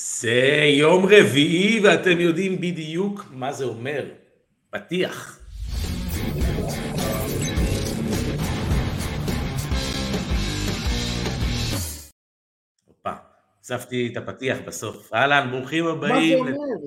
[0.00, 4.04] זה יום רביעי ואתם יודעים בדיוק מה זה אומר.
[4.70, 5.40] פתיח.
[12.84, 13.12] הופה,
[13.58, 15.14] הוספתי את הפתיח בסוף.
[15.14, 16.44] אהלן, ברוכים הבאים.
[16.44, 16.78] מה זה אומר?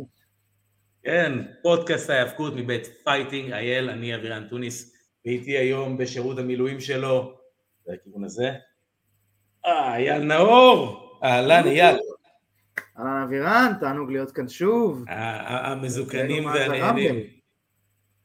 [1.04, 1.32] כן,
[1.62, 7.34] פודקאסט ההיאבקות מבית פייטינג, אייל, אני אבירן טוניס, והייתי היום בשירות המילואים שלו,
[7.86, 8.52] זה הכיוון הזה.
[9.66, 11.20] אה, אייל נאור!
[11.23, 11.98] אהלן, אייל.
[13.02, 15.04] אהלן אבירן, תענוג להיות כאן שוב.
[15.07, 17.15] המזוקנים והנהנים.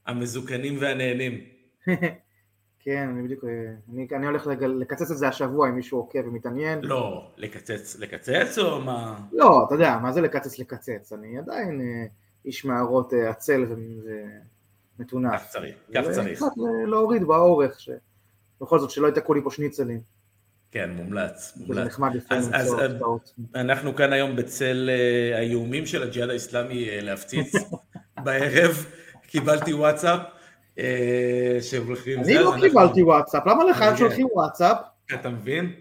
[0.07, 1.41] המזוקנים והנהנים.
[2.85, 3.51] כן, אני בדיוק, אה,
[3.93, 6.81] אני, אני הולך לגל, לקצץ את זה השבוע אם מישהו עוקב ומתעניין.
[6.83, 9.19] לא, לקצץ, לקצץ או מה?
[9.33, 11.13] לא, אתה יודע, מה זה לקצץ לקצץ?
[11.13, 12.07] אני עדיין אה,
[12.45, 13.75] איש מערות אה, עצל ו-
[14.99, 15.41] ומטונף.
[15.41, 16.43] כך צריך, כך צריך.
[16.43, 17.91] ל- להוריד באורך, ש...
[18.61, 20.01] בכל זאת שלא יתקעו לי פה שניצלים.
[20.73, 21.87] כן, מומלץ, זה מומלץ.
[21.87, 23.33] נחמד לפעמים אז- אז- למצוא הפתעות.
[23.55, 27.53] אנחנו כאן היום בצל אה, האיומים של הג'יהאד האיסלאמי אה, להפציץ
[28.25, 28.87] בערב,
[29.27, 30.21] קיבלתי וואטסאפ
[30.79, 32.19] אה, שהולכים...
[32.19, 33.97] אני זה, לא קיבלתי וואטסאפ, למה לך הם.
[33.97, 34.77] שולחים וואטסאפ?
[35.15, 35.73] אתה מבין?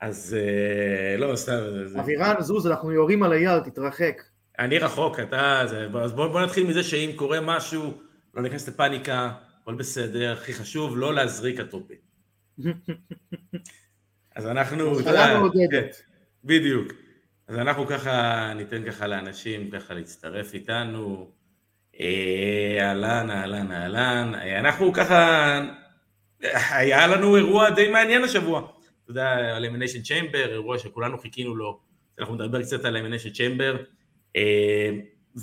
[0.00, 4.22] אז אה, לא, סתם, זה- זה- אבירן, זוז, אנחנו יורים על היער, תתרחק.
[4.58, 5.62] אני רחוק, אתה...
[5.66, 7.92] זה- אז בוא נתחיל מזה שאם קורה משהו,
[8.34, 9.30] לא ניכנס לפאניקה,
[9.62, 11.94] הכל בסדר, הכי חשוב, לא להזריק הטופי.
[14.34, 14.90] אז אנחנו...
[14.90, 15.70] מחלה מעודדת.
[15.70, 16.02] כן,
[16.44, 16.92] בדיוק.
[17.48, 21.30] אז אנחנו ככה ניתן ככה לאנשים ככה להצטרף איתנו.
[22.00, 24.32] אה, אהלן, אהלן, אהלן.
[24.34, 25.60] אה, אנחנו ככה...
[26.70, 28.60] היה לנו אירוע די מעניין השבוע.
[28.60, 29.64] אתה יודע, על
[30.02, 31.80] צ'יימבר, אירוע שכולנו חיכינו לו.
[32.18, 32.96] אנחנו נדבר קצת על
[33.30, 33.76] צ'יימבר.
[34.36, 34.90] אה,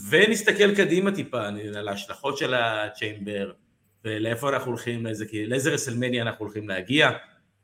[0.10, 3.52] ונסתכל קדימה טיפה על ההשלכות של ה Chamber,
[4.06, 7.10] ולאיפה אנחנו הולכים, לאיזה, לאיזה WrestleMania אנחנו הולכים להגיע.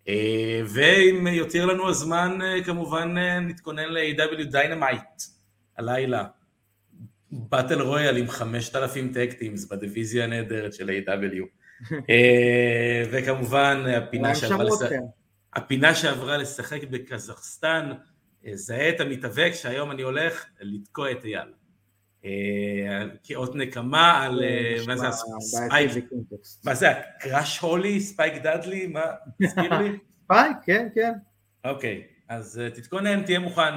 [0.07, 5.21] אה, ואם יותיר לנו הזמן, אה, כמובן אה, נתכונן ל-AEW Dynamite
[5.77, 6.25] הלילה.
[7.31, 11.43] Battle Royal עם 5,000 tag teams בדיוויזיה הנהדרת של AEW.
[13.11, 14.91] וכמובן הפינה שעברה, לש...
[15.53, 17.91] הפינה שעברה לשחק בקזחסטן,
[18.53, 21.47] זהה את המתאבק שהיום אני הולך לתקוע את אייל.
[22.25, 22.29] אה,
[23.23, 26.05] כאות נקמה על, אה, מה זה, ה Spike.
[26.65, 29.01] מה זה, ה Crash Holly, Spike Dudley, מה,
[29.43, 29.89] תזכיר לי?
[30.23, 31.13] Spike, כן, כן.
[31.65, 33.73] אוקיי, אז אה, תתכונן, תהיה מוכן,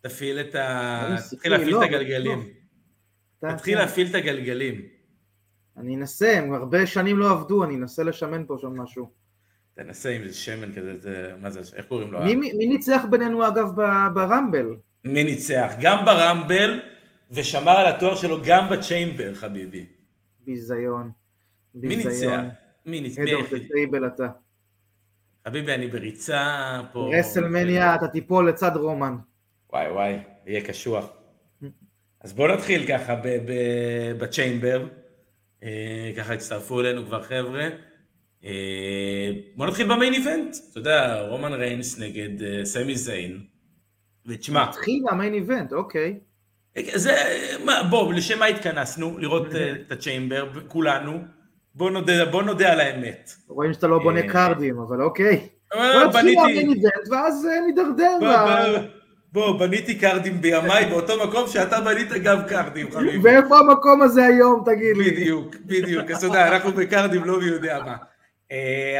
[0.00, 1.16] תפעיל את ה...
[1.30, 2.48] תתחיל להפעיל לא, את הגלגלים.
[3.38, 3.80] אתה- תתחיל כן.
[3.80, 4.80] להפעיל את הגלגלים.
[5.76, 9.10] אני אנסה, הם הרבה שנים לא עבדו, אני אנסה לשמן פה שם משהו.
[9.74, 12.20] תנסה עם שמן כזה, זה- מה זה, איך קוראים לו?
[12.22, 13.68] מי- מי מי ניצח בינינו אגב
[14.14, 14.66] ב Rumble?
[15.04, 15.72] מי ניצח?
[15.80, 16.80] גם ב Rumble,
[17.30, 19.86] ושמר על התואר שלו גם ב Chamber, חביבי.
[20.46, 21.10] ביזיון.
[21.74, 22.40] מי ניצח?
[22.86, 23.22] מי ניצח?
[23.22, 24.28] Head of Table אתה.
[25.48, 27.10] חביבי, אני בריצה פה.
[27.18, 29.16] WrestleMania, אתה תיפול לצד רומן.
[29.72, 31.06] וואי וואי, יהיה קשוח.
[32.20, 33.14] אז בואו נתחיל ככה
[34.18, 34.88] ב Chamber.
[35.62, 37.68] אה, ככה הצטרפו אלינו כבר חבר'ה.
[38.44, 40.56] אה, בואו נתחיל ב main event.
[40.70, 43.44] אתה יודע, רומן ריינס נגד אה, סמי זיין.
[44.26, 46.18] ותשמע, מתחיל מה main event, אוקיי.
[46.94, 47.14] זה,
[47.64, 49.18] מה, בוא, לשם מה התכנסנו?
[49.18, 51.18] לראות אה, את ה Chamber, כולנו.
[51.74, 53.30] בוא נודה, בוא נודה על האמת.
[53.48, 55.48] רואים שאתה לא בונה אה, קארדים, אבל אוקיי.
[55.74, 58.18] אה, בניתי- ואז נידרדר.
[59.32, 63.18] בוא, בניתי קארדים בימיי באותו מקום שאתה בנית גם קארדים, חביבי.
[63.22, 65.10] ואיפה המקום הזה היום, תגיד לי?
[65.10, 67.96] בדיוק, בדיוק, אז אתה יודע, אנחנו בקארדים לא מי יודע מה.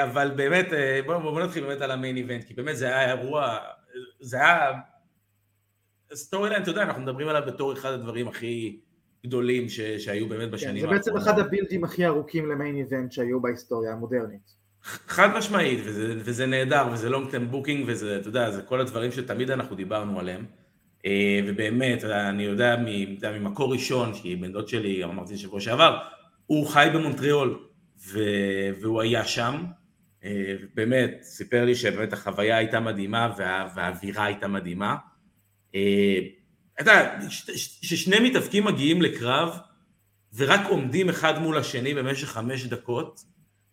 [0.02, 0.66] אבל באמת,
[1.06, 3.56] בואו בוא נתחיל באמת על ה main event, כי באמת זה היה אירוע,
[4.20, 4.70] זה היה...
[6.14, 8.80] storyline, אתה יודע, אנחנו מדברים עליו בתור אחד הדברים הכי
[9.26, 13.12] גדולים ש, שהיו באמת כן, בשנים זה בעצם אחד הבילדים הכי ארוכים ל main event
[13.12, 14.56] שהיו בהיסטוריה המודרנית.
[14.82, 19.12] חד משמעית, וזה, וזה נהדר, וזה long term booking, וזה, אתה יודע, זה כל הדברים
[19.12, 20.44] שתמיד אנחנו דיברנו עליהם.
[21.06, 22.76] אה, ובאמת, אני יודע,
[23.40, 25.98] ממקור ראשון, שהיא בן דוד שלי, אמרתי שבוע שעבר,
[26.46, 27.58] הוא חי במונטריאול,
[28.08, 28.20] ו,
[28.80, 29.64] והוא היה שם.
[30.24, 34.96] אה, באמת, סיפר לי שבאמת החוויה הייתה מדהימה, וה, והאווירה הייתה מדהימה.
[35.76, 36.18] אה,
[36.80, 39.56] אתה יודע, ש- ש- ששני מתאבקים מגיעים לקרב,
[40.36, 43.20] ורק עומדים אחד מול השני במשך חמש דקות,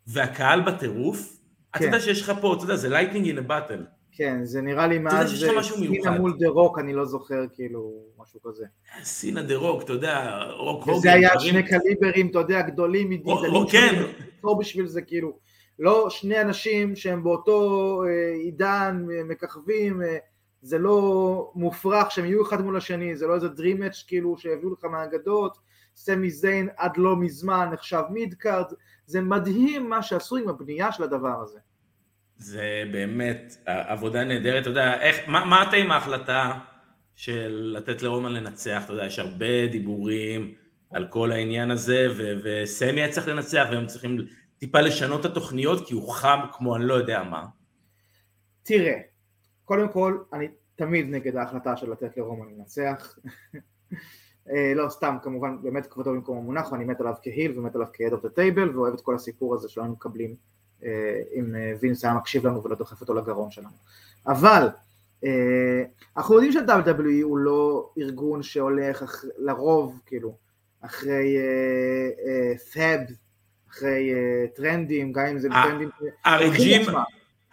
[0.08, 1.38] והקהל בטירוף,
[1.72, 1.86] אתה כן.
[1.86, 3.86] יודע שיש לך פה, אתה יודע, זה lightning in a bottle.
[4.12, 6.12] כן, זה נראה לי מאז סינה.
[6.20, 8.66] מול דה רוק, אני לא זוכר כאילו משהו כזה.
[9.04, 13.10] סינה דה רוק, אתה יודע, רוק הוגן, וזה היה דברים- שני קליברים, אתה יודע, גדולים
[13.10, 14.04] מדי, רו- רו- כן.
[14.44, 15.38] לא בשביל זה כאילו,
[15.80, 17.60] לא שני אנשים שהם באותו
[18.08, 20.02] אה, עידן, אה, מככבים,
[20.64, 24.74] זה לא מופרך שהם יהיו אחד מול השני, זה לא איזה Dream Match כאילו שהביאו
[24.74, 25.58] לך מהאגדות,
[25.96, 28.66] סמי זיין עד לא מזמן נחשב mid card,
[29.06, 31.60] זה מדהים מה שעשו עם הבנייה של הדבר הזה.
[32.38, 36.60] זה באמת עבודה נהדרת, אתה יודע, איך, מה, מה אתה עם ההחלטה
[37.16, 40.54] של לתת לרומן לנצח, אתה יודע, יש הרבה דיבורים
[40.92, 44.18] על כל העניין הזה, ו- וסמי היה צריך לנצח, והם צריכים
[44.58, 47.46] טיפה לשנות את התוכניות, כי הוא חם כמו אני לא יודע מה.
[48.64, 49.13] תראה,
[49.66, 53.18] קודם כל, אני תמיד נגד ההחלטה של לתת לרומן לנצח.
[54.50, 58.14] אה, לא סתם, כמובן, באמת כבודו במקום המונח, ואני מת עליו כהיל ומת עליו כ-head
[58.14, 60.36] of the table, ואוהב את כל הסיפור הזה שלנו מקבלים
[60.84, 63.76] אה, אם אה, וינס היה מקשיב לנו ולא דוחף אותו לגרון שלנו.
[64.28, 64.68] אבל
[66.18, 70.36] אנחנו יודעים שה-WWE הוא לא ארגון שהולך לרוב, כאילו,
[70.82, 71.38] אחרי
[72.74, 73.00] פאב,
[73.70, 74.12] אחרי
[74.56, 75.90] טרנדים, גם אם זה טרנדים...
[76.26, 76.82] הרג'ים...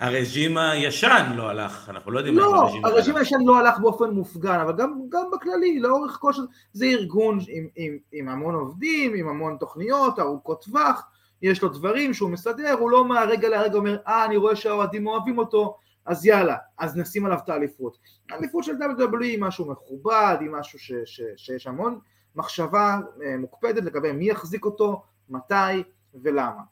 [0.01, 4.77] הרג'ים הישן לא הלך, אנחנו לא יודעים לא, הרג'ים הישן לא הלך באופן מופגן, אבל
[4.77, 9.57] גם, גם בכללי, לאורך כל שנה, זה ארגון עם, עם, עם המון עובדים, עם המון
[9.61, 11.03] תוכניות, ארוכות טווח,
[11.43, 15.39] יש לו דברים שהוא מסדר, הוא לא מהרגע להרגע אומר, אה, אני רואה שהאוהדים אוהבים
[15.39, 15.77] אותו,
[16.07, 17.99] אז יאללה, אז נשים עליו את האליפות.
[18.31, 21.99] האליפות של WWE היא משהו מכובד, היא משהו ש, ש, שיש המון
[22.37, 25.83] מחשבה אה, מוקפדת לגבי מי יחזיק אותו, מתי
[26.15, 26.63] ולמה.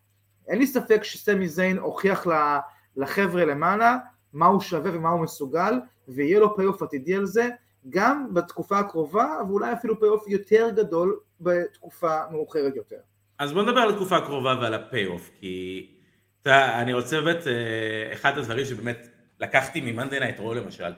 [0.48, 2.60] אין לי ספק שסמי זיין הוכיח לה...
[2.98, 3.96] לחבר'ה למעלה,
[4.32, 5.74] מה הוא שווה ומה הוא מסוגל,
[6.08, 7.48] ויהיה לו payoff עתידי על זה,
[7.88, 12.96] גם בתקופה הקרובה, ואולי אפילו payoff יותר גדול בתקופה מאוחרת יותר.
[13.38, 15.86] אז בוא נדבר על התקופה הקרובה ועל ה payoff, כי
[16.42, 19.08] אתה, אני רוצה באמת, אה, אחד הדברים שבאמת
[19.40, 20.92] לקחתי מ Monday Night Raw למשל,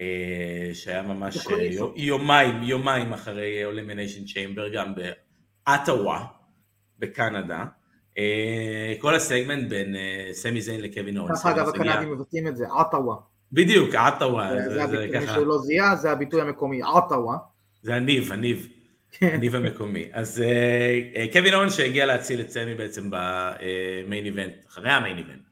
[0.00, 4.94] אה, שהיה ממש אה, יומיים, יומיים אחרי Elimination Chamber, גם
[5.66, 6.24] באטאווה,
[6.98, 7.64] בקנדה,
[8.98, 11.40] כל הסגמנט בין אה, סמי זיין לקווין אורנס.
[11.40, 13.16] ככה אגב הקנדים מבטאים את זה, עטאווה.
[13.52, 14.50] בדיוק, עטאווה.
[15.20, 17.36] מי שלא זיהה, זה הביטוי המקומי, עטאווה.
[17.82, 18.68] זה הניב, הניב.
[19.12, 19.30] כן.
[19.34, 20.08] הניב המקומי.
[20.12, 25.18] אז אה, קווין אורנס שהגיע להציל את סמי בעצם ב main event, אחרי ה main
[25.18, 25.42] event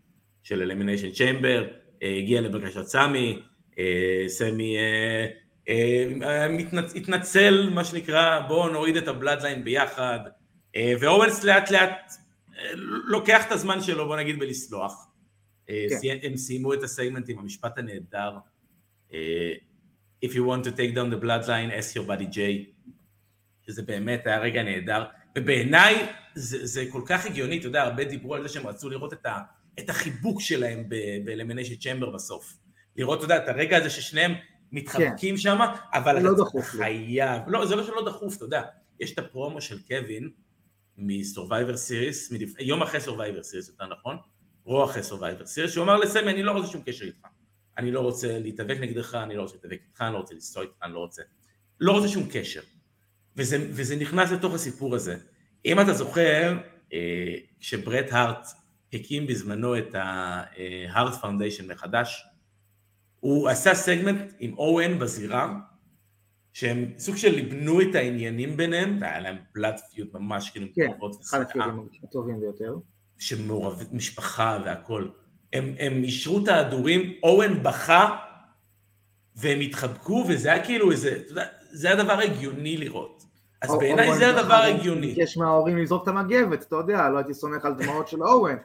[0.43, 1.67] של Elimination Chamber,
[2.03, 3.43] הגיע לבקשת סמי,
[4.29, 4.77] סמי
[6.97, 10.19] התנצל, מה שנקרא, בואו נוריד את ה Bloodline ביחד,
[11.01, 12.13] ואורנס לאט לאט
[13.07, 15.09] לוקח את הזמן שלו, בוא נגיד, בלסלוח.
[15.71, 16.17] אה, כן.
[16.23, 18.33] הם סיימו את הסגמנט עם המשפט הנהדר.
[19.13, 19.53] אה,
[20.25, 22.39] If you want to take down the bloodline, ask your body J.
[23.67, 25.05] שזה באמת היה רגע נהדר.
[25.39, 29.13] ובעיניי זה, זה כל כך הגיוני, אתה יודע, הרבה דיברו על זה שהם רצו לראות
[29.13, 29.39] את, ה,
[29.79, 30.85] את החיבוק שלהם
[31.25, 32.57] באלמיניישן צ'מבר בסוף.
[32.97, 34.33] לראות, אתה יודע, את הרגע הזה ששניהם
[34.73, 35.37] מתחבקים כן.
[35.37, 35.59] שם,
[35.93, 38.63] אבל לא אתה חייב, לא, זה לא שלא דחוף, אתה יודע,
[39.01, 40.31] יש את הפרומו של קווין,
[40.99, 44.17] מ-Survivor Series, יום אחרי Survivor Series, יותר נכון,
[44.67, 47.27] או אחרי Survivor Series, שהוא אמר לסמי, אני לא רוצה שום קשר איתך.
[47.79, 50.75] אני לא רוצה להתאבק נגדך, אני לא רוצה להתאבק איתך, אני לא רוצה לנסוע איתך,
[50.83, 51.23] אני לא רוצה...
[51.81, 52.61] לא רוצה שום קשר.
[53.37, 55.17] וזה, וזה נכנס לתוך הסיפור הזה.
[55.65, 56.59] אם אתה זוכר,
[56.93, 58.47] אה, כשברט הארט
[58.93, 62.27] הקים בזמנו את ה-Heart Foundation מחדש,
[63.21, 65.59] הוא עשה סגמנט עם אוהן בזירה,
[66.57, 70.91] שהם סוג של ליבנו את העניינים ביניהם, והיה להם בלאד פיוט ממש כאילו כן,
[71.23, 72.75] אחד ה feud ים הטובים ביותר.
[73.19, 75.09] שמעורבת משפחה והכל.
[75.53, 78.17] הם, הם יישרו את ההדורים, אוון בכה,
[79.37, 83.25] והם התחבקו, וזה היה כאילו איזה, אתה יודע, זה הדבר הגיוני לראות.
[83.63, 85.15] אז בעיניי זה הדבר הגיוני.
[85.17, 88.57] יש מההורים לזרוק את המגבת, אתה יודע, לא הייתי סומך על דמעות של אוון,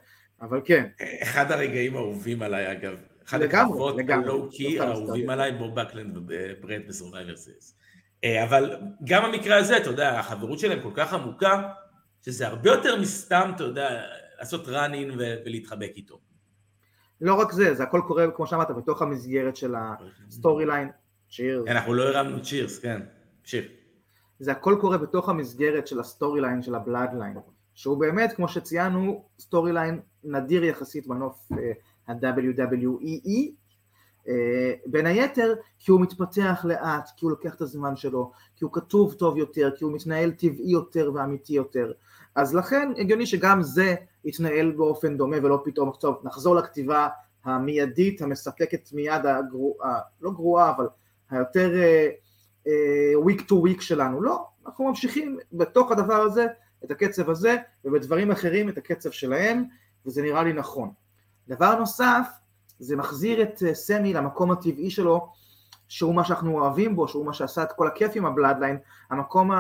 [0.41, 0.87] אבל כן.
[1.23, 6.93] אחד הרגעים האהובים עליי אגב, אחד הקרבות ה low-key האהובים עליי, בוב בקלנד וברד ב
[6.93, 7.80] Survivor Series.
[8.23, 11.69] אה, אבל גם המקרה הזה, אתה יודע, החברות שלהם כל כך עמוקה,
[12.21, 14.01] שזה הרבה יותר מסתם, אתה יודע,
[14.39, 16.19] לעשות run-in ולהתחבק איתו.
[17.21, 19.75] לא רק זה, זה הכל קורה, כמו שאמרת, בתוך המסגרת של
[20.27, 20.89] ה storyline,
[21.31, 21.67] cheers.
[21.67, 23.01] אנחנו לא הרמנו cheers, כן,
[23.41, 23.65] תמשיך.
[24.39, 27.37] זה הכל קורה בתוך המסגרת של ה storyline, של ה Bloodline,
[27.73, 31.71] שהוא באמת, כמו שציינו, storyline נדיר יחסית בנוף אה,
[32.07, 33.51] ה-WWE, אה,
[34.85, 39.13] בין היתר כי הוא מתפתח לאט, כי הוא לוקח את הזמן שלו, כי הוא כתוב
[39.13, 41.91] טוב יותר, כי הוא מתנהל טבעי יותר ואמיתי יותר.
[42.35, 47.07] אז לכן הגיוני שגם זה יתנהל באופן דומה ולא פתאום, טוב, נחזור לכתיבה
[47.43, 49.73] המיידית, המספקת מיד, הגרוע,
[50.21, 50.87] לא גרועה, אבל
[51.29, 51.71] היותר
[52.65, 52.69] uh,
[53.25, 54.21] week to week שלנו.
[54.21, 56.47] לא, אנחנו ממשיכים בתוך הדבר הזה,
[56.83, 59.63] את הקצב הזה, ובדברים אחרים את הקצב שלהם,
[60.05, 60.89] וזה נראה לי נכון.
[61.47, 62.27] דבר נוסף,
[62.81, 65.27] זה מחזיר את אה, סמי למקום הטבעי שלו,
[65.87, 68.77] שהוא מה שאנחנו אוהבים בו, שהוא מה שעשה את כל הכיף עם הבלאדליין,
[69.09, 69.51] המקום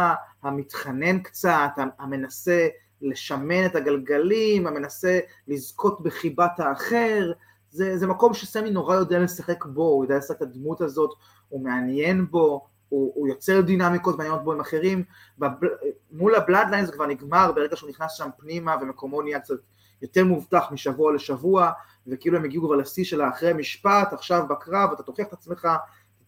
[0.43, 2.67] המתחנן קצת, המנסה
[3.01, 7.31] לשמן את הגלגלים, המנסה לזכות בחיבת האחר,
[7.69, 11.09] זה, זה מקום שסמי נורא יודע לשחק בו, הוא יודע לשחק את הדמות הזאת,
[11.49, 15.03] הוא מעניין בו, הוא, הוא יוצר דינמיקות מעניינות בו עם אחרים,
[15.37, 15.67] בבל,
[16.11, 19.53] מול הבלאדליין זה כבר נגמר ברגע שהוא נכנס שם פנימה ומקומו נהיה קצת
[20.01, 21.71] יותר מובטח משבוע לשבוע,
[22.07, 25.67] וכאילו הם הגיעו כבר לשיא של אחרי משפט, עכשיו בקרב, אתה תוכיח את עצמך,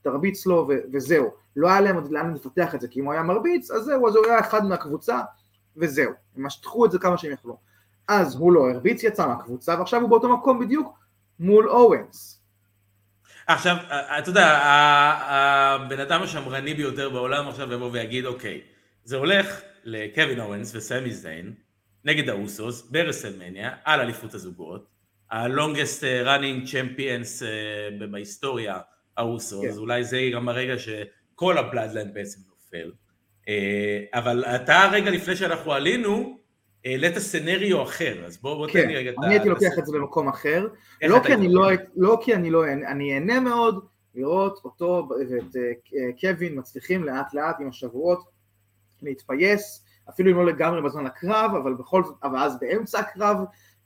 [0.01, 1.31] תרביץ לו ו- וזהו.
[1.55, 4.07] לא היה להם עוד לאן לפתח את זה, כי אם הוא היה מרביץ, אז זהו,
[4.07, 5.19] אז הוא היה אחד מהקבוצה,
[5.77, 6.11] וזהו.
[6.35, 7.57] הם משכו את זה כמה שהם יכלו.
[8.07, 10.99] אז הוא לא הרביץ, יצא מהקבוצה, ועכשיו הוא באותו מקום בדיוק
[11.39, 12.39] מול אורנס.
[13.47, 13.75] עכשיו,
[14.17, 18.61] אתה יודע, הבן אדם השמרני ביותר בעולם עכשיו יבוא ויגיד, אוקיי,
[19.03, 21.53] זה הולך לקווין אוונס וסמי זיין
[22.05, 24.87] נגד האוסוס ברסלמניה על אליפות הזוגות,
[25.31, 28.79] ה-longest running champions uh, בהיסטוריה
[29.17, 29.77] האוסוס, כן.
[29.77, 32.91] אולי זה גם הרגע שכל ה Bloodline בעצם נופל,
[33.41, 33.47] uh,
[34.13, 36.39] אבל אתה רגע לפני שאנחנו עלינו,
[36.85, 39.25] העלית scenario אחר, אז בוא, בוא כן, תן לי רגע את ה...
[39.25, 40.67] אני הייתי לוקח את זה במקום אחר,
[41.03, 45.55] לא כי, אני לא, לא כי אני לא, אני אהנה מאוד לראות אותו ואת
[46.21, 48.19] קווין מצליחים לאט לאט עם השבועות
[49.01, 53.37] להתפייס, אפילו אם לא לגמרי בזמן הקרב, אבל בכל זאת, אבל אז באמצע הקרב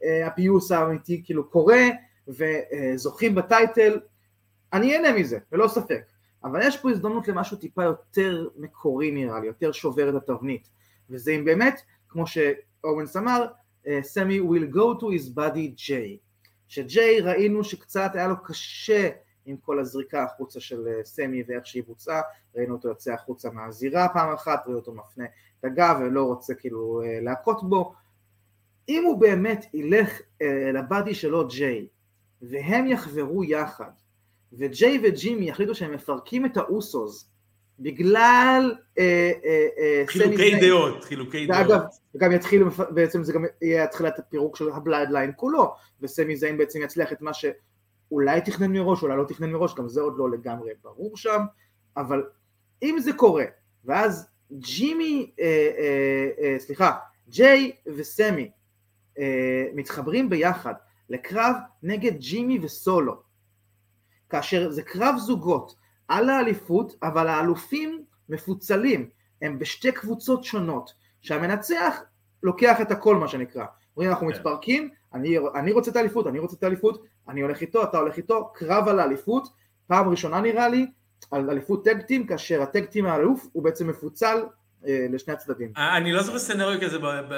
[0.03, 1.81] אה, הפיוס האמיתי כאילו קורה,
[2.27, 3.99] וזוכים בטייטל,
[4.73, 6.01] אני אהנה מזה, ללא ספק.
[6.43, 10.69] אבל יש פה הזדמנות למשהו טיפה יותר מקורי נראה לי, יותר שובר את התבנית.
[11.09, 13.47] וזה אם באמת, כמו שאורנס אמר,
[14.01, 16.17] סמי uh, will go to his body Jay.
[16.67, 19.09] שג'יי ראינו שקצת היה לו קשה
[19.45, 22.21] עם כל הזריקה החוצה של סמי ואיך שהיא בוצעה,
[22.55, 25.25] ראינו אותו יוצא החוצה מהזירה פעם אחת, ראינו אותו מפנה
[25.59, 27.93] את הגב ולא רוצה כאילו uh, להכות בו,
[28.89, 31.87] אם הוא באמת ילך אה, ל buddy שלו ג'יי,
[32.41, 33.91] והם יחברו יחד,
[34.53, 37.29] וג'יי וג'ימי יחליטו שהם מפרקים את האוסוס,
[37.79, 41.69] בגלל אה, אה, אה, חילוקי דעות, חילוקי דעות.
[41.69, 41.81] ואגב,
[42.17, 47.11] גם יתחילו, בעצם זה גם יהיה תחילת הפירוק של הבלאדליין כולו, וסמי זיין בעצם יצליח
[47.11, 51.17] את מה שאולי תכנן מראש, אולי לא תכנן מראש, גם זה עוד לא לגמרי ברור
[51.17, 51.41] שם,
[51.97, 52.23] אבל
[52.83, 53.45] אם זה קורה,
[53.85, 55.45] ואז ג'ימי, אה,
[55.77, 56.91] אה, אה, סליחה,
[57.29, 58.51] ג'יי וסמי
[59.19, 60.73] אה, מתחברים ביחד
[61.09, 63.21] לקרב נגד ג'ימי וסולו,
[64.29, 65.75] כאשר זה קרב זוגות
[66.07, 69.09] על האליפות, אבל האלופים מפוצלים,
[69.41, 72.01] הם בשתי קבוצות שונות, שהמנצח
[72.43, 74.33] לוקח את הכל מה שנקרא, אומרים אנחנו כן.
[74.33, 78.17] מתפרקים, אני, אני רוצה את האליפות, אני רוצה את האליפות, אני הולך איתו, אתה הולך
[78.17, 79.47] איתו, קרב על האליפות,
[79.87, 80.87] פעם ראשונה נראה לי,
[81.31, 84.37] על אליפות טקטים, כאשר הטקטים האלוף הוא בעצם מפוצל
[84.87, 85.71] אה, לשני הצדדים.
[85.77, 86.97] אה, אני לא זוכר סצנריו כזה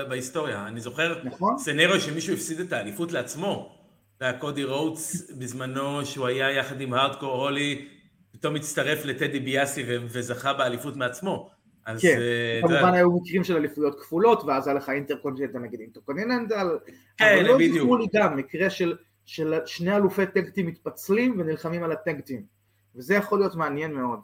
[0.10, 1.58] בהיסטוריה, אני זוכר נכון?
[1.58, 3.76] סצנריו שמישהו הפסיד את האליפות לעצמו.
[4.20, 7.88] זה היה קודי רוטס בזמנו שהוא היה יחד עם הארדקור הולי,
[8.32, 11.50] פתאום הצטרף לטד דיביאסי וזכה באליפות מעצמו.
[11.86, 16.78] אז, כן, uh, כמובן היו מקרים של אליפויות כפולות, ואז היה לך Intercontinental נגיד Intercontinental,
[17.18, 21.84] כן, אבל לא זכור לי גם מקרה של, של שני אלופי tag team מתפצלים ונלחמים
[21.84, 22.44] על ה tag team,
[22.96, 24.20] וזה יכול להיות מעניין מאוד.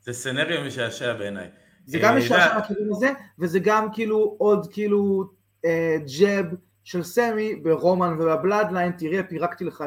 [0.00, 1.48] זה scenario משעשע בעיניי.
[1.86, 5.30] זה גם משעשע אה, מהכיוון הזה, וזה גם כאילו עוד כאילו
[5.64, 6.44] אה, jab
[6.84, 9.84] של סמי ברומן וב Bloodline, תראה פירקתי לך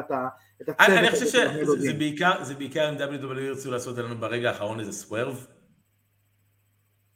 [0.60, 0.98] את הצוות.
[0.98, 5.46] אני חושב שזה בעיקר, זה בעיקר אם WW ירצו לעשות לנו ברגע האחרון איזה סוורב.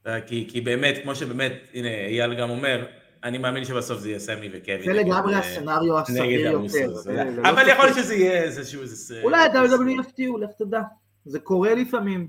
[0.06, 2.86] אה, כי, כי באמת, כמו שבאמת, הנה אייל גם אומר,
[3.24, 4.84] אני מאמין שבסוף זה יהיה סמי וקווין.
[4.84, 6.92] זה לגמרי הסצנריו הסביר יותר.
[7.42, 8.82] אבל לא יכול להיות שזה יהיה איזשהו...
[9.22, 10.80] אולי ה-WW יפתיעו, לך תדע.
[11.28, 12.28] זה קורה לפעמים.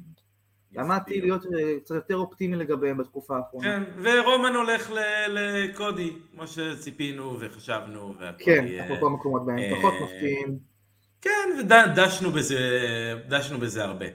[0.71, 3.65] למדתי להיות אה, קצת יותר אופטימי לגביהם בתקופה האחרונה.
[3.65, 4.91] כן, ורומן הולך
[5.29, 8.13] לקודי, כמו שציפינו וחשבנו.
[8.37, 10.59] כן, אפרופו המקומות בהם אה, פחות מפתיעים.
[11.21, 12.59] כן, ודשנו בזה,
[13.27, 14.05] דשנו בזה הרבה.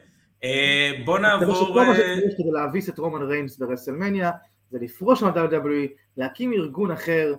[0.44, 1.54] אה, בוא נעבור...
[1.54, 4.30] שכל מה שצריך כדי להביס את רומן ריינס ברסלמניה,
[4.70, 7.34] זה לפרוש מה-WWE, להקים ארגון אחר,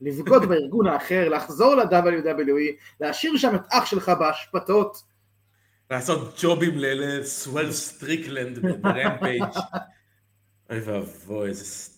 [0.00, 5.11] לבגוד בארגון האחר, לחזור ל-WWE, להשאיר שם את אח שלך באשפתות.
[5.92, 9.42] לעשות job ים לסוול סטריקלנד ב Rampage.
[10.70, 11.92] אוי ואבוי, איזה...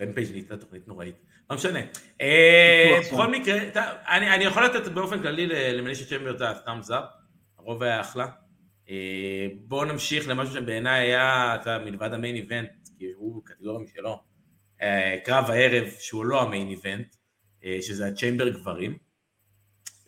[0.00, 1.14] רמפייג' נהייתה תוכנית נוראית.
[1.50, 1.80] לא משנה.
[2.20, 3.58] אה, בכל מקרה,
[4.06, 7.04] אני יכול לתת באופן כללי למלישה צ'מבר את ה-thumbs up,
[7.58, 8.26] הרוב היה אחלה.
[8.90, 14.22] אה, בואו נמשיך למשהו שבעיניי היה, אתה מלבד המיין איבנט, כי הוא קטגוריה משלו,
[14.82, 17.16] אה, קרב הערב שהוא לא המיין איבנט,
[17.80, 18.98] שזה הצ'יימבר גברים,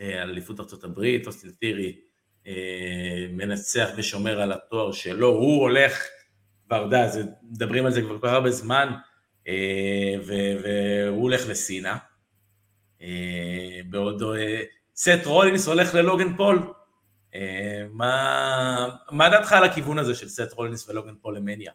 [0.01, 2.08] על אליפות ארה"ב, אוסטין תירי
[3.33, 6.05] מנצח ושומר על התואר שלו, הוא הולך,
[6.67, 7.07] כבר דה,
[7.43, 8.89] מדברים על זה כבר כל הרבה זמן,
[9.49, 11.97] אה, והוא הולך לסינה.
[13.03, 14.23] אה, בעוד
[14.97, 16.73] סט רולינס הולך ללוגן פול.
[17.91, 21.73] מה, מה דעתך על הכיוון הזה של סט רולינס ולוגן פול למניה?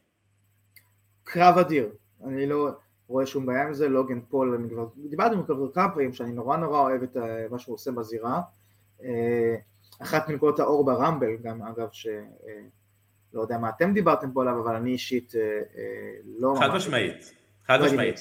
[1.23, 1.89] קרב אדיר,
[2.27, 2.69] אני לא
[3.07, 6.57] רואה שום בעיה עם זה, לוגן פול, אני כבר דיברתי עם כמה פעמים שאני נורא
[6.57, 7.17] נורא אוהב את
[7.51, 8.41] מה שהוא עושה בזירה.
[10.01, 12.11] אחת מנקודות האור ברמבל, גם אגב, שלא
[12.47, 15.83] אה, יודע מה אתם דיברתם פה עליו, אבל אני אישית אה, אה,
[16.39, 17.33] לא חד משמעית,
[17.67, 18.19] חד משמעית.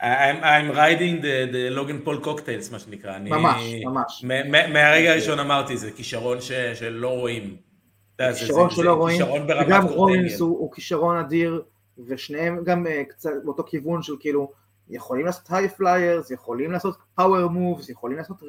[0.00, 3.18] I'm riding the, the Logan Paul cocktails, מה שנקרא.
[3.18, 4.24] ממש, אני, ממש.
[4.72, 7.56] מהרגע הראשון אמרתי, זה כישרון ש, שלא רואים.
[8.18, 9.22] כישרון שלא רואים,
[9.66, 11.62] וגם רולינס הוא כישרון אדיר,
[12.06, 14.50] ושניהם גם קצת באותו כיוון של כאילו,
[14.88, 18.42] יכולים לעשות high flyers, יכולים לעשות power moves, יכולים לעשות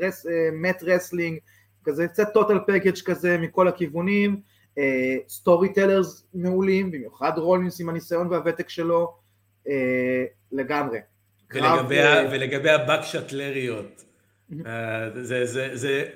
[0.53, 1.39] mat wrestling,
[1.85, 4.41] כזה קצת total package כזה מכל הכיוונים,
[5.27, 9.17] storytellers מעולים, במיוחד רולינס עם הניסיון והוותק שלו,
[10.51, 10.99] לגמרי.
[12.31, 14.03] ולגבי ה buckshot lariat,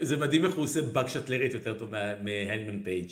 [0.02, 3.12] זה מדהים איך הוא עושה buckshot lariat יותר טוב מהנגמן פייג'.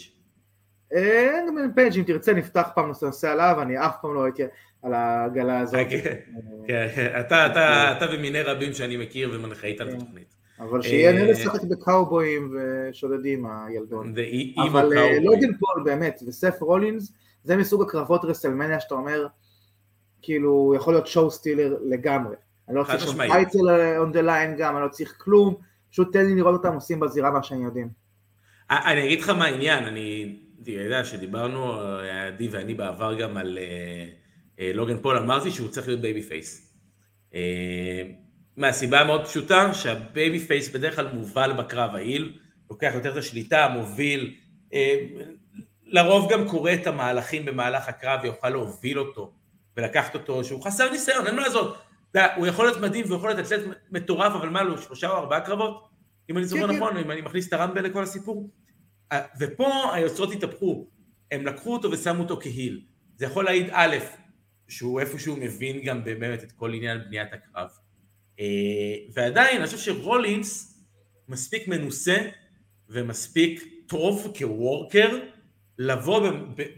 [0.91, 4.43] הנגמן פייג' אם תרצה נפתח פעם נושא עליו, אני אף פעם לא הייתי
[4.83, 5.79] על העגלה הזאת.
[5.89, 10.36] כן, כן, אתה ומיני רבים שאני מכיר ומנחה איתם את התוכנית.
[10.59, 14.13] אבל שיהיה לשחק בקאובויים ושודדים הילדון.
[14.71, 14.89] אבל
[15.21, 19.27] לוגן פול באמת, וסת' רולינס, זה מסוג הקרבות רסלמניה שאתה אומר,
[20.21, 22.35] כאילו, יכול להיות show stealer לגמרי.
[22.67, 25.55] אני לא צריך שם title on the line גם, אני לא צריך כלום,
[25.91, 27.89] פשוט תן לי לראות אותם עושים בזירה מה שהם יודעים.
[28.69, 31.73] אני אגיד לך מה העניין, אני יודע שדיברנו,
[32.27, 33.59] עדי ואני בעבר גם על
[34.73, 36.73] לוגן פול, אמרתי שהוא צריך להיות babyface.
[38.57, 42.37] מהסיבה המאוד פשוטה שה babyface בדרך כלל מובל בקרב, ה heel
[42.69, 44.35] לוקח יותר את השליטה, מוביל,
[45.85, 49.33] לרוב גם קורא את המהלכים במהלך הקרב ויוכל להוביל אותו
[49.77, 51.77] ולקחת אותו, שהוא חסר ניסיון, אין מה לעשות,
[52.35, 53.61] הוא יכול להיות מדהים והוא יכול להיות athlete
[53.91, 55.87] מטורף, אבל מה לו, שלושה או ארבעה קרבות?
[56.29, 58.49] אם אני זוכר נכון, אם אני מכניס את הרמבל לכל הסיפור.
[59.39, 60.87] ופה היוצרות התהפכו,
[61.31, 62.81] הם לקחו אותו ושמו אותו כ heel.
[63.15, 63.95] זה יכול להעיד א',
[64.67, 67.69] שהוא איפשהו מבין גם באמת את כל עניין בניית הקרב.
[69.13, 70.77] ועדיין, אני חושב שרולינס
[71.27, 72.17] מספיק מנוסה
[72.89, 75.19] ומספיק טוב כ worker,
[75.79, 76.29] לבוא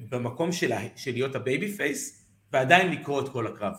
[0.09, 0.73] במקום של
[1.05, 3.73] להיות ה babyface, ועדיין לקרוא את כל הקרב.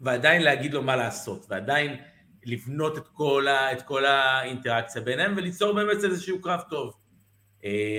[0.00, 1.96] ועדיין להגיד לו מה לעשות, ועדיין
[2.44, 6.94] לבנות את כל, ה, את כל האינטראקציה ביניהם וליצור באמת איזשהו קרב טוב.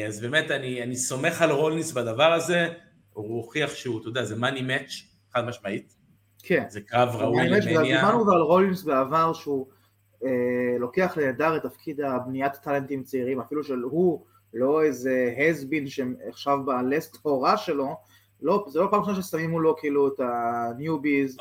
[0.08, 2.74] אז באמת אני, אני סומך על רולינס בדבר הזה,
[3.13, 4.92] הוא הוכיח שהוא, אתה יודע, זה money match,
[5.34, 5.95] חד משמעית.
[6.48, 6.64] כן.
[6.70, 7.81] זה קרב ראוי למניה.
[7.81, 9.68] דיברנו על רולינס בעבר שהוא
[10.24, 10.29] אה,
[10.79, 16.76] לוקח לידיו את תפקיד הבניית talentים צעירים, אפילו שהוא לא איזה has been שעכשיו ב
[16.76, 17.96] last hurrah שלו,
[18.42, 21.38] לא, זה לא פעם ראשונה ששמים מולו כאילו את ה newbies.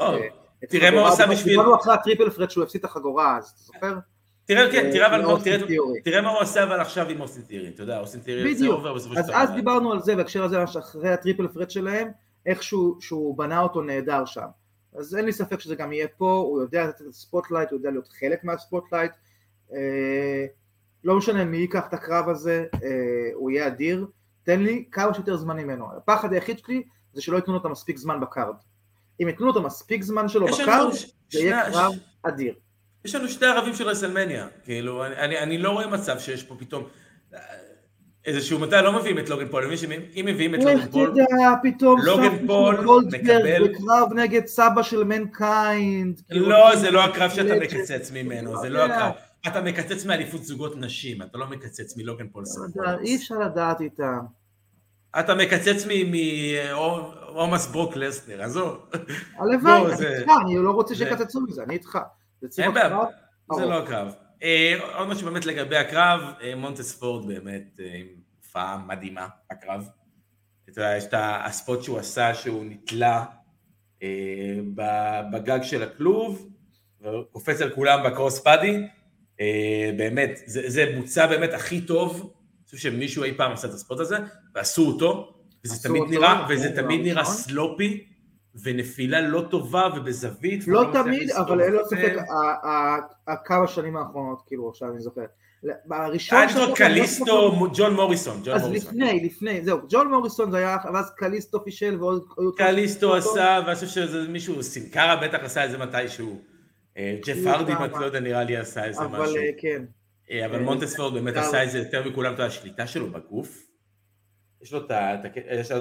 [0.69, 1.57] תראה מה הוא עשה בשביל...
[1.57, 3.99] דיברנו אחרי ה triple threat שהוא הפסיד את החגורה, אז אתה זוכר?
[4.47, 5.59] תראה, כן, תראה, אבל, תראה,
[6.05, 8.95] תראה מה הוא עושה אבל עכשיו עם אוסטין טירי, אתה יודע, אוסטין טירי יוצא אובר
[8.95, 9.35] בסופו של דבר.
[9.37, 12.09] אז דיברנו על זה בהקשר הזה, אחרי ה triple threat שלהם,
[12.47, 12.62] איך
[13.01, 14.47] שהוא בנה אותו נהדר שם.
[14.95, 17.79] אז אין לי ספק שזה גם יהיה פה, הוא יודע לתת את ה spotlight, הוא
[17.79, 19.12] יודע להיות חלק מה spotlight.
[21.05, 22.65] לא משנה מי ייקח את הקרב הזה,
[23.35, 24.07] הוא יהיה אדיר.
[24.43, 25.87] תן לי כמה שיותר זמן ממנו.
[25.97, 28.55] הפחד היחיד שלי זה שלא ייתנו לו את המספיק זמן ב card.
[29.23, 30.93] אם ייתנו לו את המספיק זמן שלו ב card,
[31.33, 32.55] זה יהיה קרב אדיר.
[33.05, 36.85] יש לנו שתי ערבים של רסלמניה, כאילו, אני, אני לא רואה מצב שיש פה פתאום
[38.27, 39.65] איזשהו מתי לא מביאים את לוגן פול,
[40.17, 43.69] אם מביאים את לוגן פול, איך תדע, פתאום לוגן פול מקבל...
[43.69, 46.21] בקרב נגד סבא של מנקיינד.
[46.31, 49.13] לא, זה לא הקרב שאתה מקצץ ממנו, זה לא הקרב.
[49.47, 52.87] אתה מקצץ מאליפות זוגות נשים, אתה לא מקצץ מלוגן פול סת' רולינס.
[53.01, 54.21] אי אפשר לדעת איתם.
[55.19, 58.87] אתה מקצץ מעומוס ברוק לסנר, עזוב.
[59.39, 61.99] הלוואי, אני איתך, אני לא רוצה שיקצצו מזה, אני איתך.
[62.59, 62.99] אין בעיה,
[63.57, 64.15] זה לא הקרב.
[64.94, 66.20] עוד משהו באמת לגבי הקרב,
[66.57, 69.88] מונטס פורד באמת עם הופעה מדהימה, הקרב.
[70.70, 73.25] אתה יודע, יש את הספוט שהוא עשה, שהוא נתלה
[75.33, 76.49] בגג של הכלוב,
[77.01, 78.87] וקופץ על כולם בקרוס פאדי.
[79.97, 84.16] באמת, זה בוצע באמת הכי טוב, אני חושב שמישהו אי פעם עשה את הספוט הזה,
[84.55, 88.07] ועשו אותו, וזה תמיד נראה, וזה תמיד נראה סלופי,
[88.62, 90.69] ונפילה לא טובה ובזווית.
[90.69, 92.17] לא תמיד, אבל אין לו ספק,
[93.27, 95.23] הכמה שנים האחרונות, כאילו עכשיו אני זוכר.
[95.85, 98.43] בראשון היה זאת קליסטו, ג'ון מוריסון.
[98.53, 102.25] אז לפני, לפני, זהו, ג'ון מוריסון זה היה, ואז קליסטו פישל ועוד...
[102.57, 106.40] קליסטו עשה, ואני חושב שזה מישהו, סינקרה בטח עשה את זה מתישהו.
[106.99, 109.25] ג'ף הרדימט, לא יודע, נראה לי עשה איזה משהו.
[109.25, 109.85] אבל כן.
[110.45, 113.67] אבל מונטספורד באמת עשה את זה יותר מכולם, אתה יודע, השליטה שלו בגוף.
[114.62, 114.90] יש לו את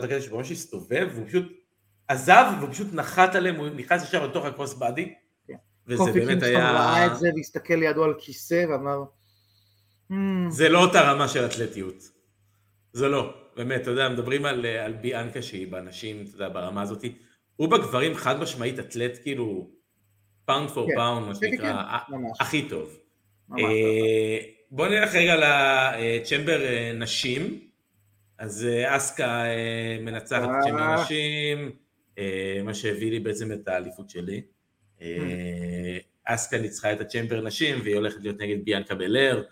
[0.03, 1.62] הקטע שהוא ממש הסתובב, והוא פשוט
[2.07, 5.13] עזב, והוא פשוט נחת עליהם, הוא נכנס ישר לתוך הקרוס באדי.
[5.87, 6.71] וזה באמת היה...
[6.71, 9.03] ראה את זה והסתכל לידו על כיסא ואמר...
[10.49, 12.03] זה לא אותה רמה של אתלטיות.
[12.93, 13.33] זה לא.
[13.55, 17.05] באמת, אתה יודע, מדברים על, על ביאנקה שהיא באנשים, אתה יודע, ברמה הזאת.
[17.55, 19.69] הוא בגברים חד משמעית אתלט כאילו
[20.45, 21.83] pound for pound, מה שנקרא,
[22.39, 22.97] הכי טוב.
[24.71, 26.59] בואו נלך רגע ל chamber
[26.93, 27.59] נשים.
[28.37, 29.43] אז אסקה
[30.01, 31.71] מנצחת chamber נשים,
[32.63, 34.41] מה שהביא לי בעצם את האליפות שלי.
[36.25, 39.43] אסקה ניצחה את ה chamber נשים והיא הולכת להיות נגד ביאנקה בלייר.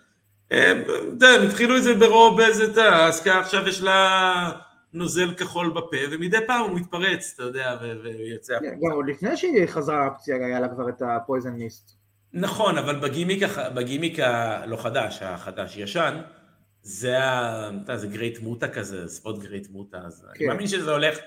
[0.52, 4.52] הם, יודע, הם התחילו את זה ב Raw באיזה, אתה אסקה עכשיו יש לה
[4.94, 8.88] נוזל כחול בפה, ומדי פעם הוא מתפרץ, אתה יודע, ויוצא כן, החוצה.
[8.88, 11.92] גם עוד לפני שהיא חזרה לפציעה היה לה כבר את ה poison mist.
[12.34, 13.44] נכון, אבל בגימיק,
[13.76, 16.22] בגימיק הלא חדש, החדש ישן,
[16.82, 17.70] זה ה...
[17.70, 20.48] אתה יודע, זה גרייט מוטה כזה, spot גרייט מוטה, אז אני כן.
[20.48, 21.18] מאמין שזה הולך,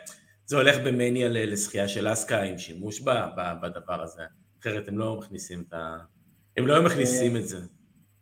[0.46, 4.22] זה הולך במניה ל- לזכייה של אסקה עם שימוש ב, ב, בדבר הזה,
[4.60, 5.96] אחרת הם לא מכניסים את ה...
[6.56, 7.58] הם לא מכניסים את זה.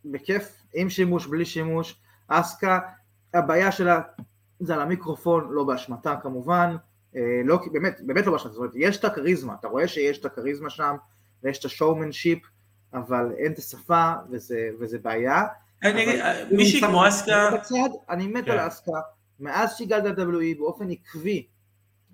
[0.05, 2.01] בכיף, עם שימוש, בלי שימוש.
[2.29, 2.79] אסקה,
[3.35, 4.01] הבעיה שלה
[4.61, 6.77] זה על המיקרופון, לא באשמתה כמובן,
[7.17, 10.25] אה, לא, באמת, באמת לא באשמתה, זאת אומרת, יש את הכריזמה, אתה רואה שיש את
[10.25, 10.97] הכריזמה שם,
[11.43, 12.39] ויש את ה showmanship,
[12.95, 15.43] אבל אין את השפה, וזה, וזה בעיה.
[16.51, 17.51] מישהי כמו אסקה,
[18.11, 18.51] אני מת כן.
[18.51, 19.01] על אסקה,
[19.41, 21.47] מאז שהגעת ל-WWE באופן עקבי,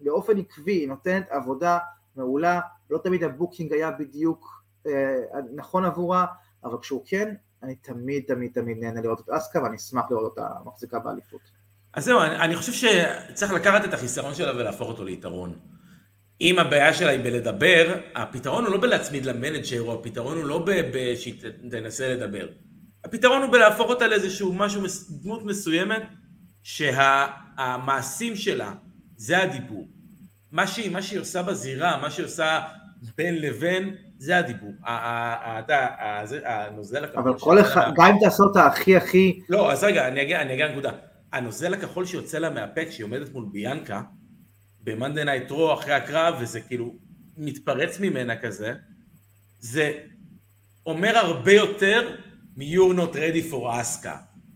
[0.00, 1.78] באופן עקבי, היא נותנת עבודה
[2.16, 4.92] מעולה, לא תמיד ה booking היה בדיוק אה,
[5.54, 6.26] נכון עבורה,
[6.64, 10.48] אבל כשהוא כן, אני תמיד תמיד תמיד נהנה לראות את אסקה, ואני אשמח לראות אותה
[10.64, 11.40] מחזיקה באליפות.
[11.92, 15.58] אז זהו, אני, אני חושב שצריך לקחת את החיסרון שלה ולהפוך אותו ליתרון.
[16.40, 20.66] אם הבעיה שלה היא בלדבר, הפתרון הוא לא בלהצמיד ל manager, או הפתרון הוא לא
[21.16, 22.46] שהיא תנסה לדבר.
[23.04, 24.82] הפתרון הוא בלהפוך אותה לאיזשהו משהו,
[25.22, 26.02] דמות מסוימת,
[26.62, 28.72] שהמעשים שלה
[29.18, 29.88] זה הדיבור.
[30.52, 32.60] מה שהיא, מה שהיא עושה בזירה, מה שהיא עושה
[33.16, 34.72] בין לבין, זה הדיבור.
[34.82, 35.86] אתה-
[36.44, 40.22] הנוזל הכחול אבל כל אחד, גם אם תעשה אותה הכי הכי, לא, אז רגע, אני
[40.22, 40.90] אגיע, לנקודה.
[41.32, 44.02] הנוזל הכחול שיוצא לה מהפה כשהיא עומדת מול ביאנקה,
[44.84, 46.94] ב-Monday Night Raw אחרי הקרב, וזה כאילו
[47.36, 48.74] מתפרץ ממנה כזה,
[49.60, 49.92] זה
[50.86, 52.16] אומר הרבה יותר
[52.56, 54.08] מ-You're not ready for Asuka,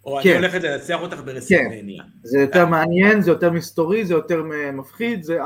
[0.05, 0.37] או אני כן.
[0.37, 2.05] הולכת לנצח אותך ברסלמניה.
[2.23, 5.39] זה יותר מעניין, זה יותר מסתורי, זה יותר מפחיד, זה...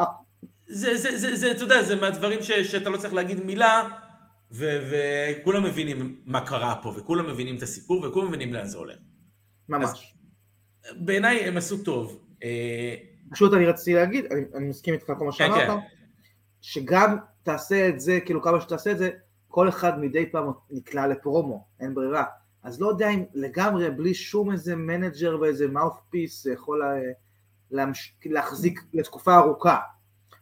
[0.68, 3.88] זה, זה, זה, זה, אתה יודע, זה מהדברים ש, שאתה לא צריך להגיד מילה,
[4.52, 8.96] ו, וכולם מבינים מה קרה פה, וכולם מבינים את הסיפור, וכולם מבינים לאן זה הולך.
[9.68, 10.14] ממש.
[10.96, 12.20] בעיניי הם עשו טוב.
[12.44, 12.94] אה,
[13.30, 15.86] פשוט אני רציתי להגיד, אני, אני מסכים איתך כל מה כן, שאמרת, כן.
[16.60, 19.10] שגם תעשה את זה, כאילו כמה שתעשה את זה,
[19.48, 22.24] כל אחד מדי פעם נקלע לפרומו, אין ברירה.
[22.66, 26.94] אז לא יודע אם לגמרי, בלי שום איזה manager ואיזה mouthpiece, זה יכול לה,
[27.70, 29.76] להמש, להחזיק לתקופה ארוכה.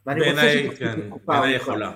[0.06, 1.54] ואני רוצה בעיניי, כן, לתקופה בעיניי.
[1.56, 1.92] יכולה.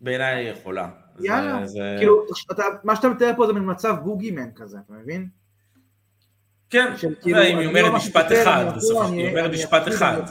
[0.00, 0.88] בעיניי היא יכולה.
[1.16, 4.92] זה- יאללה, זה- כאילו, אתה, מה שאתה מתאר פה זה מין מצב בוגימן כזה, אתה
[4.92, 5.28] מבין?
[6.70, 9.50] כן, של כאילו, יודע, אם היא לא אומרת ממש משפט אחד, בסופו של היא אומרת
[9.50, 10.22] משפט אחד.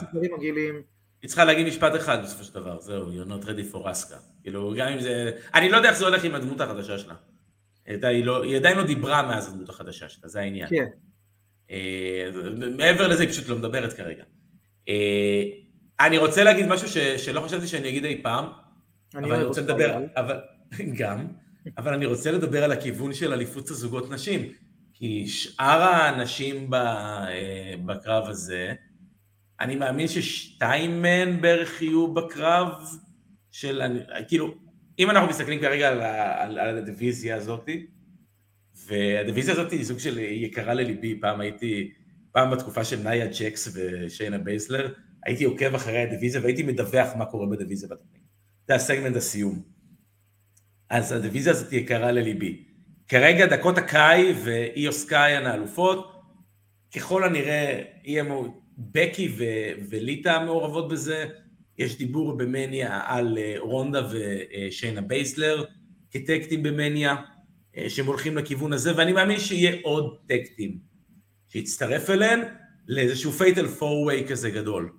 [1.22, 4.16] היא צריכה להגיד משפט אחד בסופו של דבר, זהו, you're not ready for Asuka.
[4.42, 5.30] כאילו, גם אם זה...
[5.54, 7.14] אני לא יודע איך זה הולך עם הדמות החדשה שלה.
[7.86, 10.68] היא עדיין לא- היא עדיין לא דיברה מאז הדמות החדשה שלה, זה העניין.
[10.68, 10.84] כן,
[11.70, 12.30] אה,
[12.76, 14.24] מעבר לזה, היא פשוט לא מדברת כרגע.
[14.88, 15.42] אה,
[16.00, 18.44] אני רוצה להגיד משהו ש- שלא חשבתי שאני אגיד אי פעם,
[19.14, 19.98] אני אבל אני רוצה לדבר.
[20.16, 20.40] אבל,
[20.98, 21.26] גם,
[21.78, 24.48] אבל אני רוצה לדבר על הכיוון של אליפות הזוגות נשים,
[24.94, 27.28] כי שאר האנשים ב, אה,
[27.86, 28.74] בקרב הזה,
[29.60, 32.68] אני מאמין ששתיים מהן בערך יהיו בקרב
[33.50, 33.82] של,
[34.28, 34.54] כאילו,
[34.98, 37.86] אם אנחנו מסתכלים כרגע על, על, על הדיוויזיה הזאתי,
[38.86, 41.92] וה division הזאת היא סוג של יקרה לליבי, פעם הייתי,
[42.32, 44.92] פעם בתקופה של נאיה ג'קס ושיינה בייסלר,
[45.26, 48.22] הייתי עוקב אחרי ה division והייתי מדווח מה קורה ב division בתוכנית.
[48.68, 49.62] זה הסגמנט הסיום.
[50.90, 52.64] אז ה division הזאת יקרה לליבי.
[53.08, 56.12] כרגע דקוטה קאי ואיו סקאי האלופות,
[56.96, 57.82] ככל הנראה
[58.78, 61.26] בקי ו- וליטה מעורבות בזה,
[61.78, 65.64] יש דיבור במניה על אה, רונדה ושיינה בייסלר
[66.10, 67.16] כטקטים במניה,
[67.76, 70.78] אה, שהם הולכים לכיוון הזה, ואני מאמין שיהיה עוד טקטים
[71.48, 72.40] שיצטרף אליהן
[72.88, 74.92] לאיזשהו פייטל פור-ווי כזה גדול.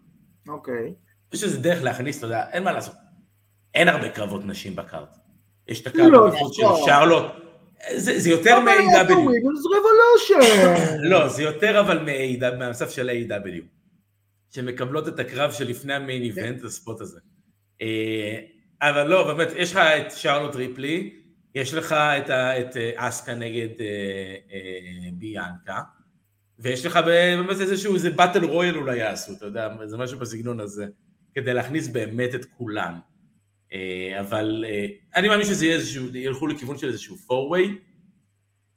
[0.48, 0.94] אוקיי.
[1.34, 2.96] יש איזה דרך להכניס, אתה יודע, אין מה לעשות.
[3.74, 5.18] אין הרבה קרבות נשים בקארט.
[5.68, 6.82] יש את הקרב לא, האליפות של נכון.
[6.86, 7.26] שרלוט.
[7.96, 9.14] זה, זה יותר מ-AW.
[11.12, 13.75] לא, זה יותר אבל מ-AW, מהמצב של A.W.
[14.56, 17.20] שמקבלות את הקרב שלפני המיין איבנט, הספוט הזה.
[17.82, 18.40] אה,
[18.82, 21.16] אבל לא, באמת, יש לך את שרלוט ריפלי,
[21.56, 25.82] יש לך את, את אה, אסקה נגד אה, ביאנקה,
[26.60, 30.86] ויש לך באמת איזשהו, איזה באטל רויאל אולי יעשו, אתה יודע, זה משהו בסגנון הזה,
[31.34, 32.94] כדי להכניס באמת את כולן.
[34.20, 34.66] אבל
[35.16, 37.70] אני מאמין שזה יהיה איזשהו, ילכו לכיוון של איזשהו four-way.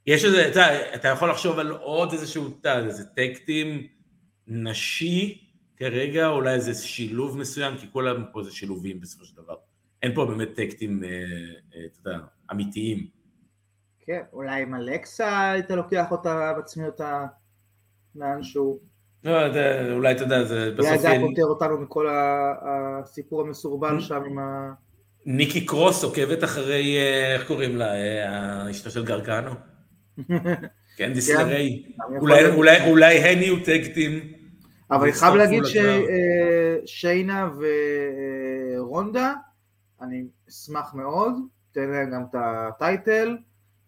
[0.05, 3.87] יש איזה, אתה, אתה יכול לחשוב על עוד איזשהו, אתה יודע, איזה טקטים
[4.47, 5.48] נשי
[5.79, 9.55] כרגע, אולי איזה שילוב מסוים, כי כולם פה זה שילובים בסופו של דבר.
[10.03, 12.19] אין פה באמת טקטים, אה, אה, אתה יודע,
[12.51, 13.07] אמיתיים.
[13.99, 17.25] כן, אולי עם אלכסה היית לוקח אותה, מצמיד אותה
[18.15, 18.79] לאנשהו.
[19.23, 19.31] לא,
[19.91, 20.97] אולי אתה יודע, זה אולי בסוף...
[20.97, 22.07] זה היה פותר אותנו מכל
[22.61, 23.99] הסיפור המסורבל.
[23.99, 24.73] שם עם ה...
[25.25, 27.91] ניקי קרוס עוקבת אחרי, אה, איך קוראים לה,
[28.67, 29.51] האשתו של גרקנו?
[30.97, 31.83] קנדיס לריי,
[32.87, 34.38] אולי הן יהיו טקטים.
[34.91, 35.63] אבל אני חייב להגיד
[36.85, 37.49] ששיינה
[38.77, 39.33] ורונדה,
[40.01, 41.33] אני אשמח מאוד,
[41.71, 43.37] תן להם גם את הטייטל,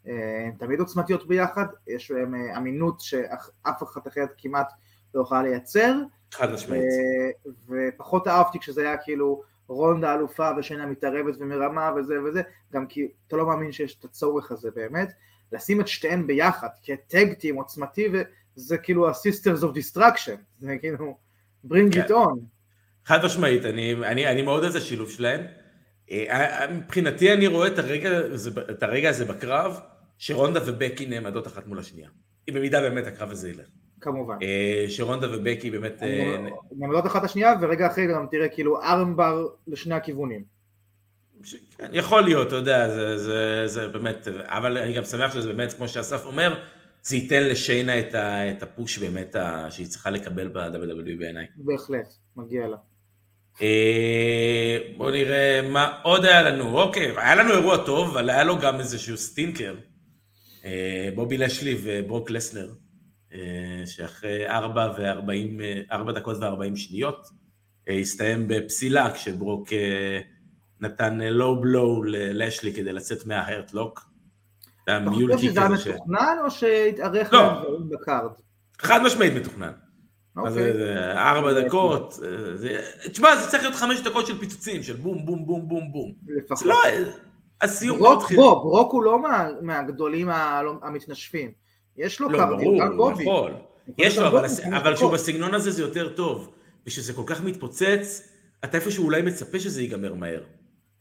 [0.06, 4.72] הן תמיד עוצמתיות ביחד, יש להם אמינות שאף אחת אחרת כמעט
[5.14, 5.96] לא יכולה לייצר.
[6.32, 6.84] חד משמעית.
[7.70, 12.42] ופחות אהבתי כשזה היה כאילו רונדה אלופה ושינה מתערבת ומרמה וזה וזה,
[12.74, 15.12] גם כי אתה לא מאמין שיש את הצורך הזה באמת.
[15.52, 18.10] לשים את שתיהן ביחד כטגטים עוצמתי
[18.58, 21.18] וזה כאילו ה-Sisters of Destruction, זה כאילו
[21.68, 22.40] bring it on.
[23.06, 25.42] חד משמעית, אני, אני, אני מאוד איזה שילוב שלהם.
[26.12, 28.10] אה, מבחינתי אני רואה את הרגע,
[28.72, 29.80] את הרגע הזה בקרב,
[30.18, 32.10] שרונדה ובקי נעמדות אחת מול השנייה.
[32.50, 33.68] במידה באמת הקרב הזה ילך.
[34.02, 34.38] כמובן.
[34.42, 36.04] אה, שרונדה ובקי באמת...
[36.04, 36.38] אה,
[36.72, 40.44] נעמדות אחת השנייה, ורגע אחרי גם תראה כאילו ארמבר לשני הכיוונים.
[41.78, 45.74] כן, יכול להיות, אתה יודע, זה, זה, זה באמת, אבל אני גם שמח שזה באמת,
[45.74, 46.64] כמו שאסף אומר,
[47.04, 51.46] זה ייתן לשיינה את, ה, את הפוש באמת ה, שהיא צריכה לקבל ב-WWE בעיניי.
[51.56, 52.78] בהחלט, מגיע לה.
[53.62, 56.80] אה, בואו נראה מה עוד היה לנו.
[56.80, 59.76] אוקיי, היה לנו אירוע טוב, אבל היה לו גם איזשהו סטינקר.
[60.66, 62.74] אה, בובי לשלי וברוק לסנר,
[63.34, 65.62] אה, שאחרי 4, ו-40,
[65.92, 67.28] 4 דקות ו-40 שניות,
[67.88, 69.70] הסתיים בפסילה כשברוק
[70.80, 74.11] נתן לואו בלואו ללשלי כדי לצאת מההרטלוק.
[74.84, 77.40] אתה חושב שזה היה מתוכנן או שהתארך לא.
[77.42, 78.32] להם דברים בקארד?
[78.80, 79.72] חד משמעית מתוכנן.
[80.46, 80.98] אז אוקיי.
[81.18, 82.14] ארבע דקות,
[82.56, 86.12] זה- תשמע זה צריך להיות חמש דקות של פיצוצים, של בום בום בום בום בום.
[86.28, 86.66] לפחות.
[86.66, 86.76] לא,
[87.62, 91.52] הסיום לא ברוק, הוא לא מה- מהגדולים הלא- המתנשפים.
[91.98, 93.24] יש לו לא, גם הוא בובי.
[93.24, 93.52] יכול
[93.98, 95.12] יש לו, אבל כשהוא.
[95.12, 96.52] בסגנון הזה זה יותר טוב.
[96.88, 98.30] ושזה כל כך מתפוצץ,
[98.64, 100.42] אתה איפשהו אולי מצפה שזה ייגמר מהר.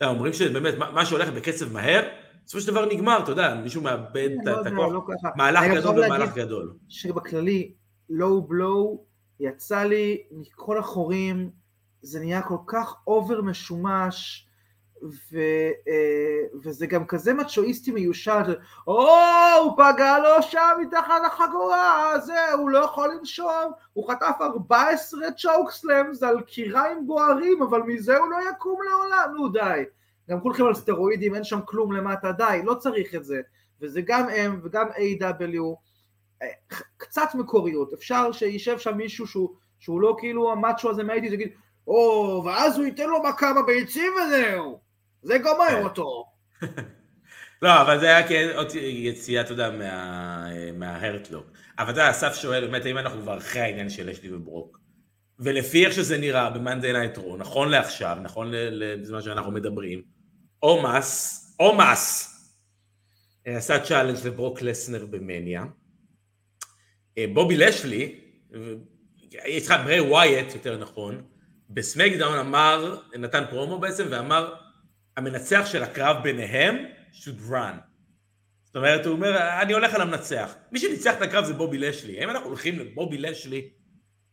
[0.03, 2.03] אומרים שבאמת, מה שהולך בקצב מהר,
[2.51, 4.93] בסופו של דבר נגמר, אתה יודע, מישהו מאבד את לא יודע, הכוח.
[5.25, 5.31] לא.
[5.37, 6.73] מהלך גדול ומהלך גדול.
[6.89, 7.73] שבכללי,
[8.09, 9.05] low blow,
[9.41, 11.51] יצא לי מכל החורים,
[12.03, 14.49] זה נהיה כל כך over משומש,
[15.03, 15.39] ו,
[15.89, 18.43] אה, וזה גם כזה מצ'ואיסטי מיושן,
[18.87, 19.09] או,
[19.63, 26.23] הוא פגע לו שם מתחת לחגורה, זה, הוא לא יכול לנשום, הוא חטף 14 צ'וקסלאמס
[26.23, 29.85] על קיריים בוערים, אבל מזה הוא לא יקום לעולם, נו די.
[30.31, 33.41] גם כולכם על סטרואידים, אין שם כלום למטה, די, לא צריך את זה.
[33.81, 35.61] וזה גם הם וגם A.W.
[36.97, 41.49] קצת מקוריות, אפשר שישב שם מישהו שהוא, שהוא לא כאילו המאצ'ו הזה מהאיטיז, יגיד,
[41.87, 44.81] או, ואז הוא ייתן לו מכה בביצים וזהו,
[45.23, 45.43] זה כן.
[45.43, 46.25] גומר אותו.
[47.63, 51.47] לא, אבל זה היה כעוד יציאה, אתה יודע, מה- מה hurt lock.
[51.79, 54.81] אבל אתה יודע, אסף שואל, באמת, האם אנחנו כבר אחרי העניין של לאשלי וברוק?
[55.39, 60.03] ולפי איך שזה נראה ב Monday Night Raw, נכון לעכשיו, נכון לזמן שאנחנו מדברים,
[60.61, 62.27] עומוס, עומוס,
[63.47, 65.65] אה, עשה challenge לברוק לסנר במניה.
[67.19, 68.21] אה, בובי לאשלי,
[69.47, 71.23] יש לך ברי ווייט, יותר נכון,
[71.71, 74.55] בסמקדאון אמר, נתן פרומו בעצם, ואמר,
[75.17, 76.77] המנצח של הקרב ביניהם
[77.13, 77.75] should run.
[78.65, 80.55] זאת אומרת, הוא אומר, אני הולך על המנצח.
[80.73, 82.21] מי שניצח את הקרב זה בובי לשלי.
[82.21, 83.69] האם אנחנו הולכים לבובי לשלי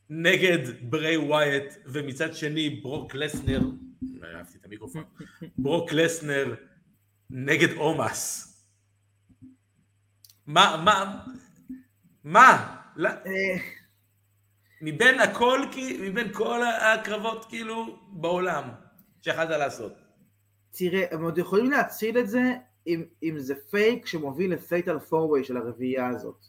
[0.10, 3.62] נגד ברי ווייט, ומצד שני ברוק לסנר,
[4.36, 5.04] אהבתי את המיקרופון,
[5.58, 6.56] ברוק לסנר
[7.30, 8.44] נגד עומס.
[10.48, 11.26] מה, מה,
[12.24, 12.78] מה?
[12.96, 13.10] לא-
[14.82, 15.62] מבין הכל,
[16.00, 18.70] מבין כל הקרבות כאילו בעולם
[19.22, 19.94] שיכלת לעשות.
[20.72, 22.54] תראה, הם עוד יכולים להציל את זה
[22.88, 26.46] אם, אם זה פייק שמוביל לפייטל פורווי של הרביעייה הזאת.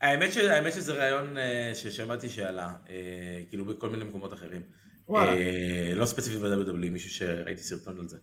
[0.00, 0.36] האמת, ש...
[0.36, 4.62] האמת שזה רעיון אה, ששמעתי שעלה, אה, כאילו בכל מיני מקומות אחרים.
[5.12, 5.32] וואלה.
[5.32, 8.16] אה, לא ספציפית ב-WWE, מישהו שראיתי סרטון על זה.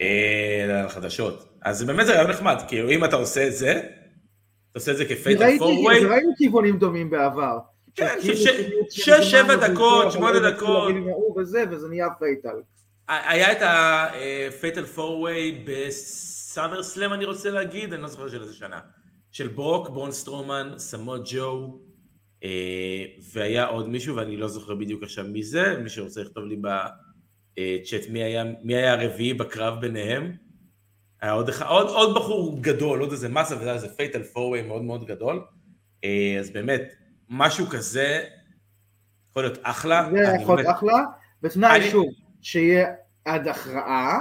[0.00, 1.58] אה, על החדשות.
[1.62, 4.96] אז זה באמת זה רעיון נחמד, כאילו אם אתה עושה את זה, אתה עושה את
[4.96, 7.58] זה כפייטל פורווי, ראינו כיוונים דומים בעבר.
[7.94, 8.16] כן,
[8.90, 10.94] שש, שבע דקות, שמונה דקות.
[11.36, 12.60] וזה, נהיה fatal.
[13.08, 18.42] היה את ה fatal four way בסאמר סלאם אני רוצה להגיד, אני לא זוכר של
[18.42, 18.80] איזה שנה.
[19.32, 21.80] של ברוק, בראון סטרומן, סמואל ג'ו,
[23.32, 28.08] והיה עוד מישהו ואני לא זוכר בדיוק עכשיו מי זה, מי שרוצה לכתוב לי בצ'אט
[28.10, 30.32] מי היה, מי היה הרביעי בקרב ביניהם.
[31.22, 34.45] היה עוד, אחד, עוד, עוד בחור גדול, עוד איזה מסה וזה היה איזה fatal four
[34.45, 35.44] way מאוד מאוד גדול.
[36.04, 36.82] אה, אז באמת,
[37.28, 38.24] משהו כזה
[39.30, 40.08] יכול להיות אחלה.
[40.12, 41.04] זה יכול להיות אחלה,
[41.42, 42.06] בתנאי אני- שוב,
[42.42, 42.88] שיהיה
[43.24, 44.20] עד הכרעה,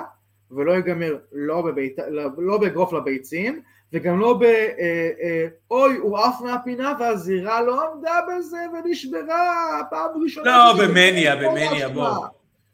[0.51, 3.61] ולא ייגמר לא, בבית, לא, לא באגרוף לביצים,
[3.93, 4.43] וגם לא ב...
[4.43, 10.51] אה, אה, אוי, הוא עף מהפינה והזירה לא עמדה בזה ונשברה, פעם ראשונה.
[10.51, 12.25] לא, במניה, במניה, בוא.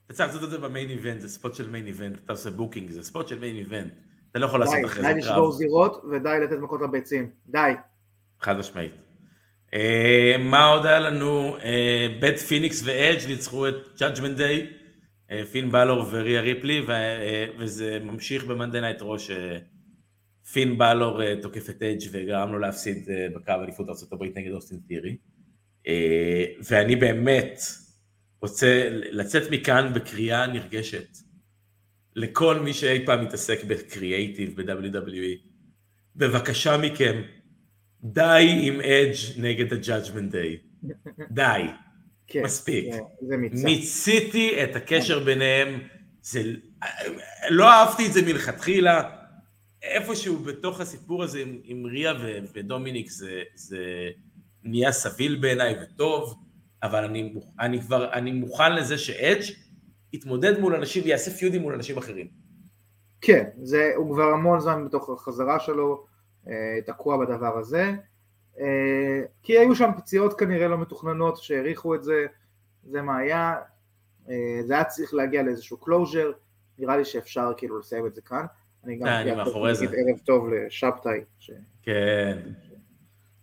[0.05, 2.91] אתה צריך לעשות את זה ב-main event, זה spot של main event, אתה עושה booking,
[2.91, 3.91] זה spot של main event.
[4.31, 5.57] אתה לא יכול לעשות די, אחרי די זה לשבור קרב.
[5.57, 7.29] זירות ודי לתת מכות לביצים.
[7.47, 7.71] די.
[8.41, 8.91] חד משמעית.
[9.73, 11.57] אה, מה עוד היה לנו?
[11.63, 14.61] אה, בית פיניקס ואדג' ניצחו את Day, אה,
[15.51, 19.31] פין בלור וריה ריפלי, אה, וזה ממשיך במנדי נייט ראש,
[20.51, 24.79] פין בלור אה, תוקף את אדג' וגרם לו להפסיד אה, בקרב אליפות ארה"ב נגד אוסטין
[24.88, 25.17] תירי.
[25.88, 27.59] אה, ואני באמת
[28.41, 31.17] רוצה לצאת מכאן בקריאה נרגשת
[32.15, 35.49] לכל מי שאי פעם מתעסק בקריאייטיב ב-WWE.
[36.15, 37.21] בבקשה מכם,
[38.03, 40.88] די עם אדג' נגד ה-Judgment Day.
[41.31, 41.61] די,
[42.27, 42.43] כן.
[42.43, 42.93] מספיק.
[42.93, 43.65] זה- זה מיצה.
[43.65, 45.79] מיציתי את הקשר ביניהם,
[46.21, 46.41] זה...
[47.49, 49.09] לא אהבתי את זה מלכתחילה,
[49.83, 54.09] איפשהו בתוך הסיפור הזה עם, עם ריה ו, ודומיניק זה, זה
[54.63, 56.35] נהיה סביל בעיניי וטוב,
[56.83, 59.43] אבל אני, אני כבר, אני מוכן לזה שאדג'
[60.13, 62.27] יתמודד מול אנשים ויעשה פיודים מול אנשים אחרים.
[63.21, 66.05] כן, זה, הוא כבר המון זמן בתוך החזרה שלו,
[66.47, 66.53] אה,
[66.85, 67.91] תקוע בדבר הזה.
[69.44, 72.26] כי היו שם פציעות כנראה לא מתוכננות שהאריכו את זה,
[72.84, 73.56] זה מה היה.
[74.30, 76.32] אה, זה היה צריך להגיע לאיזשהו closure,
[76.78, 78.46] נראה לי שאפשר כאילו לסיים את זה כאן.
[78.84, 79.34] אני גם אה, אגיד.
[79.34, 81.24] ערב טוב לשבתאי.
[81.82, 82.38] כן,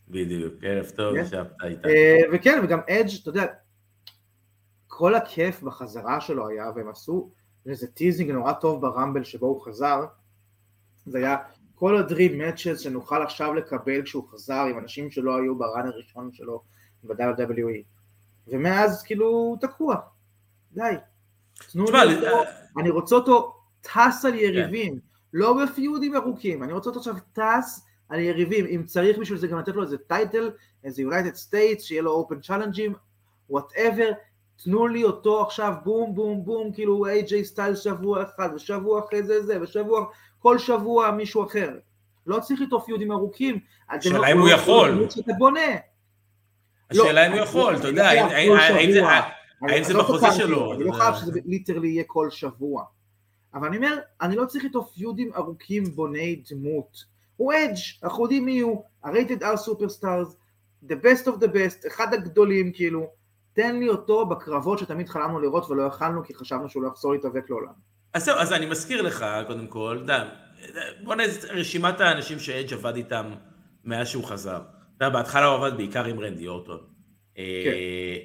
[0.08, 1.22] בדיוק, ערב טוב, כן.
[1.22, 1.88] ישבת איתה.
[1.88, 3.46] אה, וכן, וגם אדג', אתה יודע,
[4.88, 7.30] כל הכיף בחזרה שלו היה, והם עשו
[7.66, 10.04] איזה teasing נורא טוב ברמבל שבו הוא חזר,
[11.06, 11.36] זה היה
[11.82, 16.62] כל ה-dream matches שנוכל עכשיו לקבל כשהוא חזר עם אנשים שלא היו ב-run הראשון שלו
[17.04, 17.82] ב-WWE.
[18.48, 19.96] ומאז כאילו הוא תקוע,
[20.72, 20.94] די.
[21.72, 22.42] תנו לי לי- אותו,
[22.78, 24.98] אני רוצה אותו טס על יריבים,
[25.32, 29.58] לא בפיודים ארוכים, אני רוצה אותו עכשיו טס על יריבים, אם צריך בשביל זה גם
[29.58, 30.50] לתת לו איזה title,
[30.84, 32.94] איזה United States, שיהיה לו open challenge ים,
[33.50, 34.10] whatever,
[34.64, 39.42] תנו לי אותו עכשיו בום בום בום, כאילו איי-ג'יי סטיילס שבוע אחד, ושבוע אחרי זה
[39.46, 40.06] זה, ושבוע,
[40.42, 41.70] כל שבוע מישהו אחר.
[42.26, 43.58] לא צריך איתו פיודים ארוכים.
[43.90, 44.88] השאלה לא- אם הוא לא- יכול.
[44.90, 45.60] לא- שאתה בונה.
[46.90, 50.92] השאלה אם הוא לא, יכול, אתה לא יודע, האם- זה- לא בחוזה שלו, אני לא.
[50.92, 52.84] חייב שזה literally יהיה כל שבוע.
[53.54, 57.04] אבל אני אומר, אני לא צריך איתו פיודים ארוכים בוני דמות.
[57.36, 60.36] הוא אדג', אנחנו יודעים מי הוא, ה-rated R superstar,
[60.84, 63.06] the best of the best, אחד הגדולים כאילו,
[63.52, 67.50] תן לי אותו בקרבות שתמיד חלמנו לראות ולא יכלנו כי חשבנו שהוא לא יחזור להתאבק
[67.50, 67.72] לעולם.
[68.14, 70.24] אז זהו, אז אני מזכיר לך, קודם כל, יודע,
[71.02, 73.34] בוא נעשה רשימת האנשים שאדג' עבד איתם
[73.84, 74.60] מאז שהוא חזר.
[74.96, 76.80] אתה יודע, בהתחלה הוא עבד בעיקר עם רנדי אורטון.
[77.38, 78.18] אה,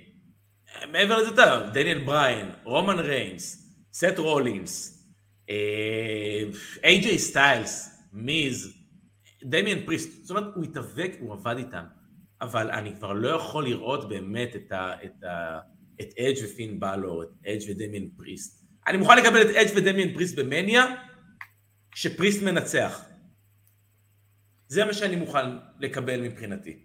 [0.91, 5.03] מעבר לזה, אתה יודע, דניאל בריין, רומן ריינס, סט רולינס,
[5.49, 6.43] אה,
[6.83, 8.73] איי-ג'יי סטיילס, מיז,
[9.43, 11.83] דמיאן פריסט, זאת אומרת, הוא התאבק, הוא עבד איתם,
[12.41, 14.93] אבל אני כבר לא יכול לראות באמת את ה...
[15.05, 15.59] את ה...
[16.01, 18.66] את אדג' ופין בלור, את אדג' ודמיאן פריסט.
[18.87, 20.85] אני מוכן לקבל את אדג' ודמיאן פריסט במניה,
[21.91, 23.05] כשפריסט מנצח.
[24.67, 25.45] זה מה שאני מוכן
[25.79, 26.77] לקבל מבחינתי.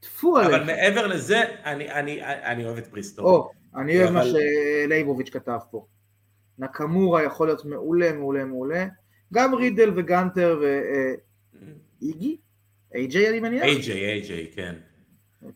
[0.00, 0.66] טפו אבל עליך.
[0.66, 3.18] מעבר לזה, אני, אני, אני אוהב את פריסט.
[3.18, 4.30] או, אני אוהב מה אבל-
[4.84, 5.86] שלייבוביץ' כתב פה.
[6.58, 8.86] נקמורה יכול להיות מעולה, מעולה, מעולה.
[9.32, 10.60] גם רידל וגנטר
[12.02, 12.36] ואיגי?
[12.94, 13.62] איי-ג'יי אני מניח?
[13.62, 14.74] איי-ג'יי, איי-ג'יי, כן.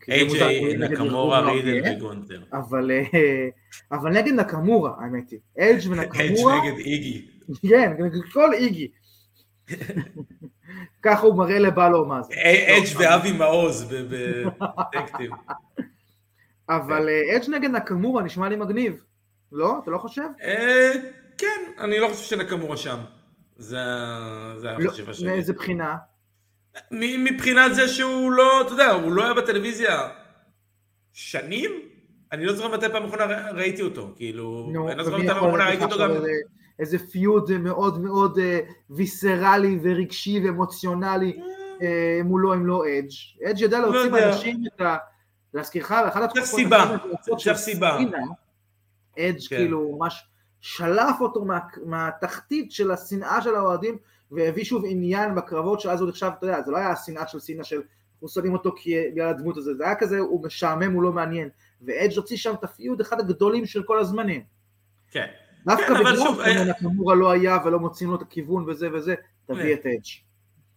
[0.09, 1.47] איי-ג'יי, נקמורה,
[1.85, 2.41] וגונטר.
[2.53, 3.49] אבל אה,
[3.91, 5.39] אבל נגד נקמורה, האמת היא.
[5.59, 7.27] אדג' ונקמורה, נגד איגי.
[7.69, 8.87] כן, נגד כל איגי.
[11.03, 12.33] ככה הוא מראה לבלו מה זה.
[12.33, 15.31] אדג' ואבי מעוז בטקטים.
[16.69, 19.03] אבל אה, אדג' נגד נקמורה נשמע לי מגניב.
[19.51, 19.79] לא?
[19.83, 20.27] אתה לא חושב?
[20.43, 20.91] אה,
[21.37, 22.97] כן, אני לא חושב שנקמורה שם.
[23.57, 23.77] זה
[24.57, 25.27] זה לא, החשיבה שלי.
[25.27, 25.95] מאיזה בחינה?
[26.91, 30.09] מבחינת זה שהוא לא, אתה יודע, הוא לא היה בטלוויזיה
[31.13, 31.71] שנים?
[32.31, 35.67] אני לא זוכר מתי פעם אחרונה ראיתי אותו, כאילו, אני לא זוכר מתי פעם אחרונה
[35.67, 36.11] ראיתי אותו גם...
[36.79, 41.39] איזה- פיוד מאוד מאוד אה, ויסרלי ורגשי ואמוציונלי
[41.81, 43.49] אה, מולו אם לא אדג'.
[43.49, 44.25] אדג' להוציא לא יודע.
[44.27, 44.97] מאנשים את ה...
[45.53, 46.83] להזכירך, ואחת התקופות סיבה.
[46.83, 47.97] הכי מפוצצות צריך סיבה.
[49.19, 49.55] אדג' כן.
[49.57, 50.23] כאילו ממש
[50.61, 53.97] שלף אותו מה, מהתחתית של השנאה של האוהדים
[54.31, 57.63] והביא שוב עניין בקרבות שאז הוא נחשב, אתה יודע, זה לא היה השנאה של סינה
[57.63, 57.81] של
[58.13, 61.49] אנחנו שונאים אותו כי- בגלל הדמות הזה, זה היה כזה, הוא משעמם, הוא לא מעניין.
[61.81, 64.41] ואדג' הוציא שם את הפיוד אחד הגדולים של כל הזמנים.
[65.11, 65.25] כן.
[65.65, 69.61] דווקא כן, בגלל שוב, שנקמורה לא היה ולא מוצאים לו את הכיוון וזה וזה, תביא
[69.61, 69.73] אה.
[69.73, 70.01] את אדג'.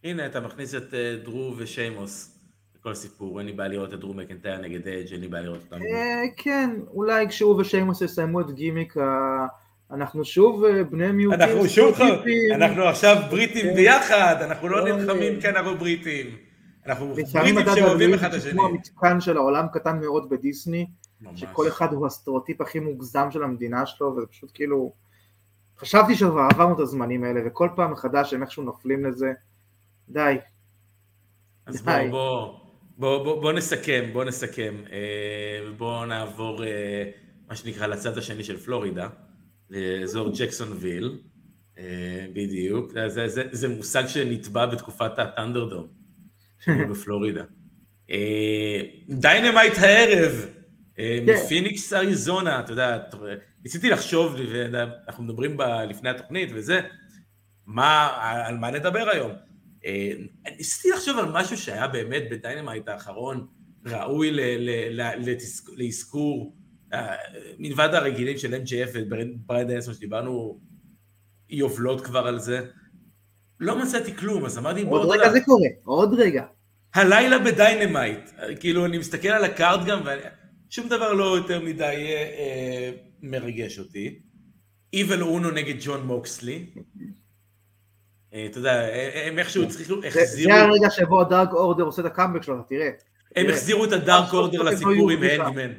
[0.05, 2.39] הנה, אתה מכניס את אה, דרו ושיימוס
[2.79, 5.61] לכל סיפור, אין לי בעיה לראות את דרו מקנטייר נגד אדג', אין לי בעיה לראות
[5.65, 5.83] אותם.
[5.83, 8.95] אה, כן, אולי כשהוא ושיימוס יסיימו את גימיק,
[9.91, 11.41] אנחנו שוב אה, בני מיעוטים.
[11.41, 11.99] אנחנו שוב.
[12.55, 13.75] אנחנו עכשיו בריטים כן.
[13.75, 14.93] ביחד, אנחנו לא אוי.
[14.93, 16.27] נלחמים כי אנחנו בריטים.
[16.87, 18.53] אנחנו בריטים שאוהבים אחד את השני.
[18.53, 20.87] כמו המתקן של העולם קטן מאוד בדיסני,
[21.21, 21.41] ממש.
[21.41, 24.93] שכל אחד הוא הסטריאוטיפ הכי מוגזם של המדינה שלו, וזה פשוט כאילו,
[25.79, 29.33] חשבתי שכבר עברנו את הזמנים האלה, וכל פעם מחדש הם איכשהו נופלים לזה.
[30.09, 30.37] די.
[31.67, 32.09] אז די.
[32.11, 32.59] בוא,
[32.99, 34.75] בוא, בוא, בוא, נסכם, בוא נסכם.
[34.93, 37.11] אה, בוא נעבור, אה,
[37.49, 39.09] מה שנקרא, לצד השני של פלורידה,
[39.71, 41.19] לאזור ג'קסונוויל.
[41.79, 42.93] אה, בדיוק.
[42.93, 45.87] זה, זה, זה, זה מושג שנטבע בתקופת ה-ThunderDome,
[46.91, 47.45] בפלורידה.
[48.11, 50.47] אה, דיינמייט הערב,
[50.99, 51.35] אה, כן.
[51.35, 52.99] מפיניקס אריזונה, אתה יודע,
[53.65, 54.37] ניסיתי לחשוב,
[55.09, 55.57] אנחנו מדברים
[55.89, 56.81] לפני התוכנית וזה,
[57.67, 58.09] מה,
[58.47, 59.33] על מה נדבר היום.
[60.59, 63.47] ניסיתי לחשוב על משהו שהיה באמת בדיינמייט האחרון,
[63.87, 64.31] ראוי
[65.77, 66.57] לאזכור,
[67.59, 70.61] מלבד הרגילים של MJF ובריאן דניאלסון שדיברנו
[71.51, 72.61] יובלות כבר על זה.
[73.61, 76.45] לא מצאתי כלום, אז אמרתי עוד רגע זה קורה, עוד רגע.
[76.95, 78.31] הלילה בדיינמייט,
[78.61, 80.01] כאילו אני מסתכל על ה-card גם
[80.71, 81.91] ושום דבר לא יותר מדי אה,
[82.39, 82.91] אה,
[83.23, 84.21] מרגש אותי.
[84.93, 86.67] איבל אונו נגד ג'ון מוקסלי.
[88.35, 92.07] אה, אתה יודע, אה, הם איכשהו זה- החזירו, זה הרגע שבו הדארק אורדר עושה את
[92.07, 92.89] ה-comeback שלו, תראה.
[93.37, 93.47] הם.
[93.51, 95.73] החזירו את הדארק אורדר הם לסיפור לא עם הנגמן.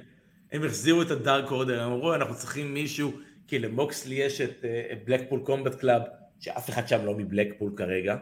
[0.52, 3.12] הם החזירו את הדארק אורדר, הם אמרו אנחנו צריכים מישהו,
[3.48, 4.66] כי למוקסלי יש את
[5.06, 6.02] בלקפול קומבט קלאב,
[6.40, 8.16] שאף אחד שם לא מבלקפול כרגע,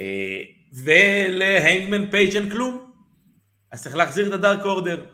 [0.00, 0.42] אה,
[0.84, 2.90] ולהנגמן פייג' אין כלום,
[3.70, 5.04] אז צריך להחזיר את הדארק אורדר.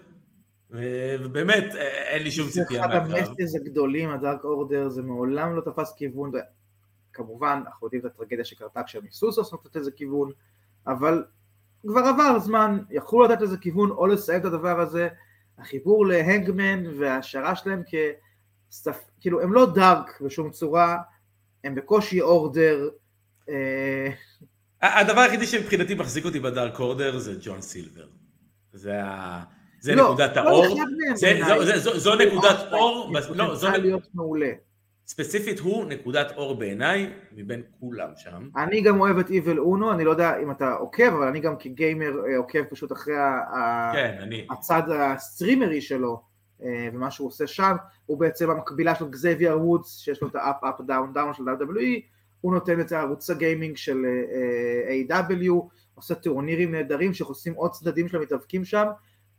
[0.70, 3.16] ובאמת, אה, אין לי שום זה ציפייה אחד מהקרב.
[3.16, 6.32] המסטיז הגדולים, הדארק אורדר, זה מעולם לא תפס כיוון.
[7.12, 10.30] כמובן, אנחנו יודעים את הטרגדיה שקרתה כשהם ניסו סוף לתת לזה כיוון,
[10.86, 11.24] אבל
[11.86, 15.08] כבר עבר זמן, יכלו לתת לזה כיוון או לסיים את הדבר הזה.
[15.60, 17.82] החיבור להנגמן וההשערה שלהם
[18.70, 18.96] כסטפ...
[19.20, 20.96] כאילו, הם לא דארק בשום צורה,
[21.64, 22.88] הם בקושי אורדר.
[23.48, 24.08] אה,
[24.82, 28.06] הדבר היחידי שמבחינתי מחזיק אותי בדארק אורדר זה ג'ון סילבר.
[28.72, 29.42] זה ה-
[29.80, 30.76] זה לא, נקודת כל האור.
[30.78, 31.78] מהם זה- בעיניי.
[31.78, 34.50] זו- זו- נקודת אור, לא, זו להיות מעולה.
[35.10, 38.48] ספציפית הוא נקודת אור בעיניי, מבין כולם שם.
[38.56, 41.56] אני גם אוהב את איבל אונו, אני לא יודע אם אתה עוקב, אבל אני גם
[41.58, 44.46] כגיימר אה, עוקב פשוט אחרי ה- ה- כן, אני.
[44.50, 46.22] הצד הסטרימרי שלו
[46.62, 50.64] אה, ומה שהוא עושה שם, הוא בעצם המקבילה של גזביאר וודס, שיש לו את ה-up,
[50.64, 52.00] up, down, down של WWE,
[52.40, 54.06] הוא נותן את ערוץ הגיימינג של
[55.08, 55.52] אה, AEW,
[55.94, 58.86] עושה טורנירים נהדרים שחושפים עוד צדדים של המתאבקים שם,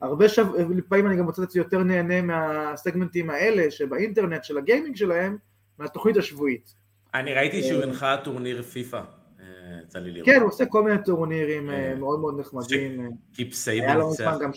[0.02, 0.46] הרבה שב...
[0.56, 5.38] לפעמים אני גם מוצא את עצמי יותר נהנה מהסגמנטים האלה שבאינטרנט של הגיימינג שלהם,
[5.82, 6.76] מהתוכנית השבועית.
[7.14, 9.02] אני ראיתי שהוא אה, הנחה טורניר פיפא.
[9.42, 10.26] אה, יצא לי לראות.
[10.26, 13.02] כן, הוא עושה כל מיני טורנירים אה, מאוד מאוד נחמדים.
[13.02, 14.10] אה, קיפ היה לו.
[14.10, 14.52] מזמן גם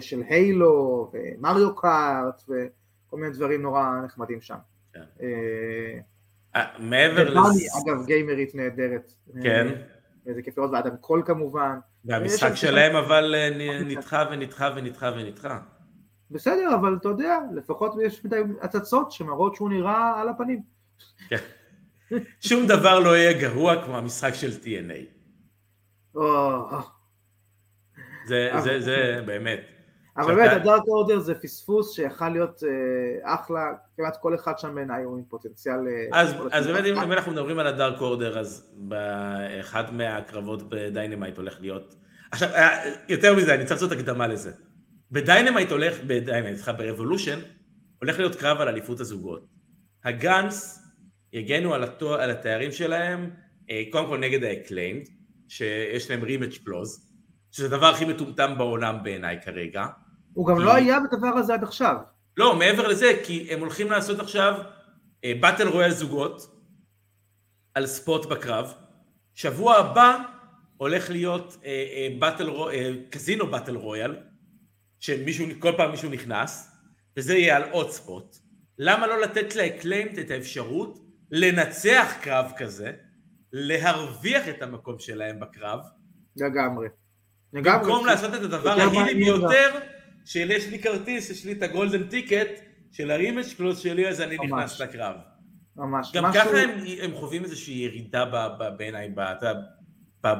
[0.00, 4.56] של הילו ומריו קארט וכל מיני דברים נורא נחמדים שם.
[4.94, 5.00] כן.
[6.78, 9.12] מעבר לזה, אגב גיימרית נהדרת.
[9.42, 9.66] כן.
[10.28, 11.78] אה, זה כיף לראות, ואדם קול כמובן.
[12.04, 13.34] והמשחק שלהם אבל
[13.84, 15.58] נדחה ונדחה ונדחה ונדחה.
[16.30, 20.62] בסדר, אבל אתה יודע, לפחות יש מדי הצצות שמראות שהוא נראה על הפנים.
[22.40, 25.16] שום דבר לא יהיה גרוע כמו המשחק של TNA.
[28.26, 29.60] זה, זה, זה באמת.
[30.16, 34.74] אבל באמת, ה Dark Order זה פספוס שיכל להיות אה, אחלה, כמעט כל אחד שם
[34.74, 35.78] בעיניי הוא עם פוטנציאל...
[36.12, 36.20] אה,
[36.52, 36.84] אז, באמת.
[36.84, 41.94] אם אנחנו מדברים על ה Dark Order אז באחד מהקרבות ב Dynamite הולך להיות
[42.32, 44.52] עכשיו אה, יותר מזה אני צריך לעשות הקדמה לזה
[45.10, 47.38] ב Dynamite הולך ב Dynamite סליחה ב Revolution
[48.00, 49.46] הולך להיות קרב על אליפות הזוגות
[50.04, 50.82] ה Guns
[51.32, 53.30] יגנו על, התואר, על התארים שלהם
[53.70, 55.02] אה, קודם כל נגד ה Acclaimed
[55.48, 57.12] שיש להם rematch clause
[57.50, 59.86] שזה הדבר הכי מטומטם בעולם בעיניי כרגע
[60.32, 61.96] הוא גם כי- לא היה בדבר הזה עד עכשיו.
[62.36, 64.58] לא, מעבר לזה, כי הם הולכים לעשות עכשיו
[65.24, 66.42] אה, battle royal זוגות
[67.74, 68.72] על spot בקרב.
[69.34, 70.18] שבוע הבא
[70.76, 74.16] הולך להיות אה, אה, battle אה, Casino Battle Royale,
[75.06, 76.76] שמישהו, כל פעם מישהו נכנס,
[77.16, 78.36] וזה יהיה על עוד spot.
[78.78, 80.98] למה לא לתת ל Acclaimed את האפשרות
[81.30, 82.92] לנצח קרב כזה,
[83.52, 85.80] להרוויח את המקום שלהם בקרב,
[86.36, 86.88] לגמרי.
[87.52, 87.78] לגמרי.
[87.80, 89.78] במקום לעשות את הדבר ההילי ביותר,
[90.24, 92.48] של יש לי כרטיס, יש לי את ה golden ticket
[92.92, 94.46] של ה rematch clause שלי, אז אני ממש.
[94.52, 95.16] נכנס לקרב.
[95.76, 96.12] ממש.
[96.14, 96.70] גם משהו- ככה הם,
[97.02, 98.24] הם חווים איזושהי ירידה
[98.76, 99.14] בעיניי,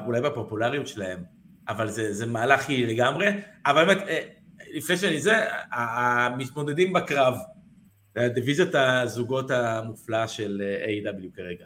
[0.07, 1.23] אולי בפופולריות שלהם,
[1.69, 3.27] אבל זה, זה מהלך הילי לגמרי,
[3.67, 4.29] אבל באמת, אה,
[4.75, 5.35] לפני שאני זה,
[5.73, 7.35] המתמודדים בקרב,
[8.35, 11.65] דיוויזיית הזוגות המופלאה של אה, AEW כרגע.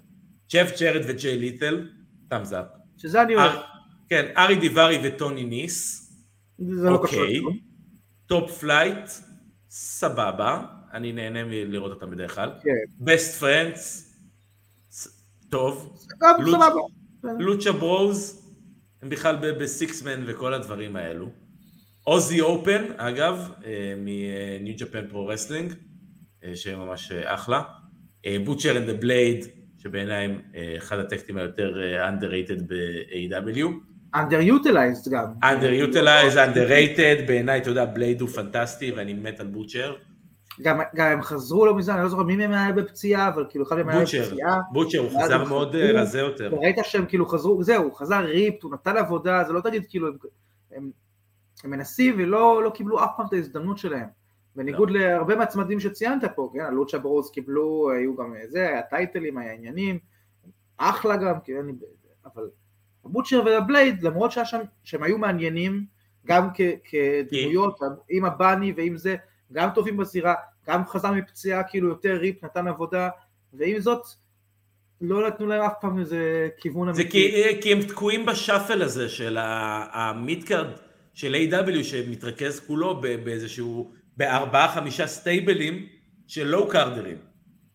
[0.52, 1.88] ג'ף ג'רד וג'יי לית'ל,
[2.32, 2.78] thumbs up.
[2.96, 3.50] שזה אני אוהב.
[3.52, 3.62] אר-
[4.08, 6.06] כן, ארי דיווארי וטוני ניס,
[6.58, 7.20] זה לא קשור.
[7.22, 7.40] אוקיי.
[8.26, 9.10] Top Flight,
[9.70, 12.50] סבבה, אני נהנה מלראות אותם בדרך כלל.
[12.62, 12.70] כן.
[13.00, 14.14] Best Friends,
[15.50, 15.98] טוב.
[16.22, 16.80] סבבה.
[17.38, 18.46] Lucha Bros,
[19.02, 21.28] הם בכלל ב six-man וכל הדברים האלו.
[22.06, 23.50] Aussie Open, אגב,
[23.96, 25.72] מ New Japan Pro Wrestling,
[26.54, 27.62] שהם ממש אה, אחלה.
[28.44, 29.44] Butcher and the Blade,
[29.82, 33.66] שבעיניי הם אה, אחד ה tag teams היותר אה, underrated ב-AEW.
[34.16, 35.26] underutilized גם.
[35.42, 39.94] underutilized, underrated, בעיניי, אתה יודע, בלייד הוא פנטסטי ואני מת על בוטשר.
[40.62, 43.64] גם, גם הם חזרו לא מזמן, אני לא זוכר מי מהם היה בפציעה, אבל כאילו
[43.68, 44.60] אחד מהם היה בפציעה.
[44.72, 46.50] בוטשר, הוא חזר מאוד אה, רזה יותר.
[46.52, 50.08] וראית שהם כאילו חזרו, זהו, הוא חזר ripped, הוא נתן עבודה, זה לא תגיד כאילו,
[50.08, 50.14] הם,
[50.76, 50.90] הם,
[51.64, 54.08] הם מנסים ולא לא קיבלו אף פעם את ההזדמנות שלהם.
[54.56, 55.00] בניגוד לא.
[55.00, 59.98] להרבה מהצמדים שציינת פה, כן, הלוצ'ה ברוז קיבלו, היו גם זה, היה טייטלים, היה עניינים,
[60.76, 61.66] אחלה גם, כן,
[62.24, 62.50] אבל
[63.04, 65.84] הבוטשר והבלייד, למרות שהיה שם, שהם היו מעניינים,
[66.26, 66.48] גם
[66.84, 69.16] כדמויות, עם הבאני ועם זה,
[69.52, 70.34] גם טובים בזירה,
[70.66, 73.08] גם חזר מפציעה כאילו יותר ריפ, נתן עבודה,
[73.52, 74.02] ועם זאת,
[75.00, 77.02] לא נתנו להם אף פעם איזה כיוון אמיתי.
[77.02, 80.66] זה כי, כי הם תקועים בשאפל הזה של המידקארד
[81.20, 81.84] של A.W.
[81.84, 85.86] שמתרכז כולו באיזשהו בארבעה חמישה סטייבלים
[86.26, 87.16] של לואו קארדרים.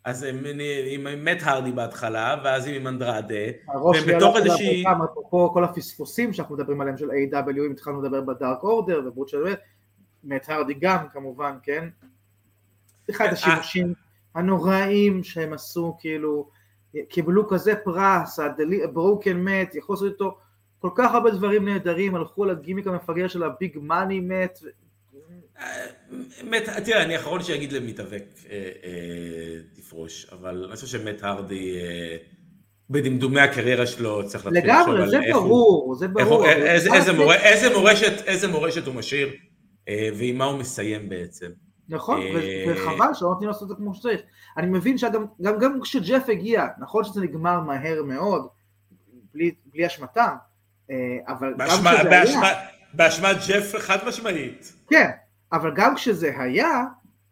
[0.05, 0.43] אז הם
[0.89, 3.35] עם מת הרדי בהתחלה, ואז עם אנדרדה,
[3.67, 4.83] והם בתוך איזושהי...
[5.03, 7.59] אפרופו כל הפספוסים שאנחנו מדברים עליהם של A.W.
[7.65, 9.43] אם התחלנו לדבר בדארק אורדר וברוט של
[10.23, 11.87] מת הרדי גם כמובן, כן?
[13.09, 13.93] אחד השימושים
[14.35, 16.49] הנוראים שהם עשו, כאילו,
[17.09, 18.39] קיבלו כזה פרס,
[18.83, 20.37] הברוקן מת, יכול לעשות איתו
[20.89, 24.59] כל כך הרבה דברים נהדרים, הלכו לגימיק המפגר של הביג מאני מת,
[26.85, 32.17] תראה, אני האחרון שיגיד למתאבק אה, אה, תפרוש, אבל אני חושב שמט הרדי אה,
[32.89, 35.15] בדמדומי הקריירה שלו צריך להתחיל לחשוב על איך הוא...
[35.15, 36.45] לגמרי, זה ברור, זה ברור.
[38.27, 39.29] איזה מורשת הוא משאיר
[39.89, 41.47] ועם מה הוא מסיים בעצם.
[41.89, 42.21] נכון,
[42.67, 44.21] וחבל שלא נותנים לעשות את זה כמו שצריך.
[44.57, 48.47] אני מבין שגם כשג'ף הגיע, נכון שזה נגמר מהר מאוד,
[49.33, 50.35] בלי אשמתם,
[51.27, 52.53] אבל גם כשזה היה...
[52.93, 54.73] באשמת ג'ף חד משמעית.
[54.89, 55.09] כן,
[55.51, 56.83] אבל גם כשזה היה,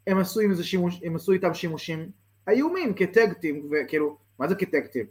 [0.08, 2.10] הם עשו, עם זה שימוש, הם עשו איתם שימושים
[2.50, 5.06] איומים כטקטים, וכאילו, מה זה כטקטים?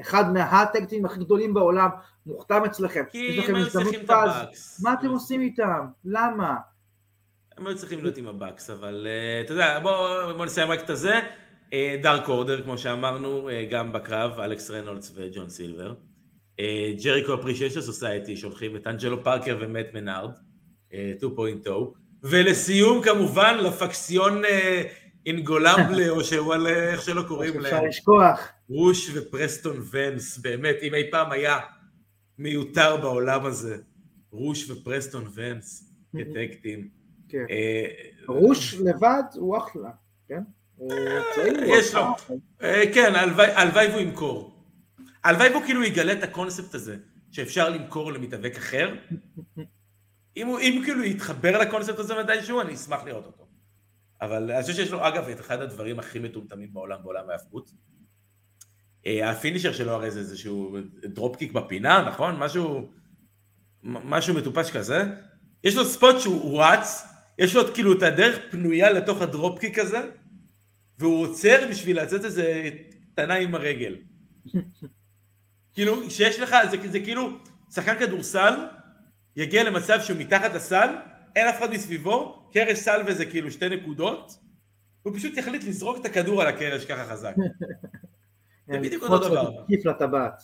[0.00, 1.88] אחד מהטקטים הכי גדולים בעולם
[2.26, 5.86] מוכתם אצלכם, יש לכם הזדמנות פז, מה אתם עושים איתם?
[6.04, 6.56] למה?
[7.58, 10.80] הם היו צריכים להיות עם ה Bucks, אבל uh, אתה יודע, בואו בוא נסיים רק
[10.80, 11.20] את הזה.
[12.02, 15.94] Dark uh, Order, כמו שאמרנו, גם בקרב, אלכס רנולדס וג'ון סילבר.
[17.04, 20.30] Jericho Appreciation Society, שולחים את אנג'לו פארקר ומט מנארד,
[20.90, 20.96] 2.0.
[22.22, 24.42] ולסיום כמובן La Facción
[25.26, 27.64] Ingobernable, או שהוא על איך שלא קוראים להם.
[27.64, 28.48] אפשר לשכוח.
[28.68, 31.58] רוש ופרסטון ונס, באמת, אם אי פעם היה
[32.38, 33.76] מיותר בעולם הזה,
[34.30, 36.88] רוש ופרסטון ונס כטקטים.
[37.28, 37.44] כן.
[37.50, 37.86] אה,
[38.26, 39.90] רוש לבד הוא אחלה,
[40.28, 40.42] כן?
[41.66, 42.02] יש לו,
[42.62, 43.12] אה, כן,
[43.54, 44.55] הלוואי והוא ימכור.
[45.26, 46.96] הלוואי והוא כאילו יגלה את הקונספט הזה,
[47.32, 48.94] שאפשר למכור למתאבק אחר,
[50.36, 53.46] אם הוא, אם כאילו יתחבר לקונספט הזה מתישהו, אני אשמח לראות אותו.
[54.20, 57.70] אבל אני חושב שיש לו, אגב, את אחד הדברים הכי מטומטמים בעולם, בעולם ההפקות.
[59.06, 62.36] אה, הפינישר שלו הרי זה איזשהו דרופקיק בפינה, נכון?
[62.36, 62.88] משהו,
[63.82, 65.02] משהו מטופש כזה.
[65.64, 67.02] יש לו ספוט שהוא רץ,
[67.38, 70.10] יש לו כאילו את הדרך פנויה לתוך הדרופקיק הזה,
[70.98, 72.70] והוא עוצר בשביל לצאת איזה
[73.12, 73.96] קטנה עם הרגל.
[75.76, 77.38] כאילו, שיש לך, זה, זה כאילו,
[77.74, 78.54] שחקן כדורסל,
[79.36, 80.88] יגיע למצב שהוא מתחת לסל,
[81.36, 84.32] אין אף אחד מסביבו, קרש סל וזה כאילו שתי נקודות,
[85.02, 87.34] הוא פשוט יחליט לזרוק את הכדור על הקרש ככה חזק.
[88.72, 89.50] זה בדיוק אותו דבר.
[89.66, 90.42] כיף לטבעת.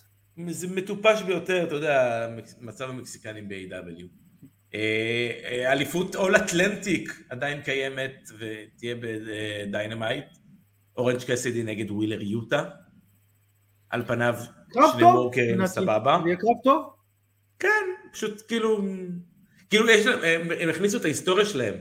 [0.48, 2.28] זה מטופש ביותר, אתה יודע,
[2.60, 4.06] מצב המקסיקנים ב-AEW.
[4.74, 10.24] אה, אה, אליפות All-Atlantic עדיין קיימת ותהיה ב Dynamite.
[10.96, 12.70] אורנג' קסידי נגד ווילר יוטה.
[13.93, 14.34] על פניו
[14.72, 16.18] שני וורקרים סבבה.
[16.22, 16.95] זה יהיה קרב טוב?
[17.59, 18.82] כן, פשוט כאילו,
[19.70, 21.74] כאילו יש להם, הם, הם הכניסו את ההיסטוריה שלהם.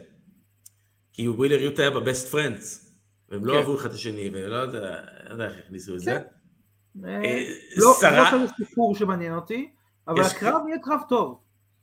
[1.13, 2.95] כי ווילר יוטה היה ב Best Friends,
[3.29, 3.59] והם לא כן.
[3.59, 4.79] אהבו אחד את השני, ולא יודע,
[5.25, 6.11] לא יודע איך הכניסו את זה.
[6.11, 7.05] כן.
[7.05, 7.43] אה, אה,
[7.77, 7.93] לא
[8.31, 9.71] כזה סיפור שמעניין אותי,
[10.07, 11.39] אבל הקרב יהיה קרב טוב.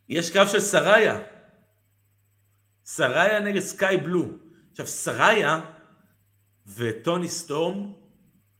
[0.08, 1.18] יש קרב של סראיה.
[2.84, 4.24] סראיה נגד סקאי בלו.
[4.70, 5.60] עכשיו, סראיה
[6.66, 7.92] וטוני סטורם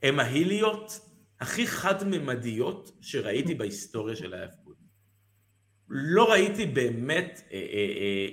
[0.02, 1.07] הם ההיליות
[1.40, 4.76] הכי חד-ממדיות שראיתי בהיסטוריה של ההאבקות.
[5.88, 8.28] לא ראיתי באמת אה, אה, אה,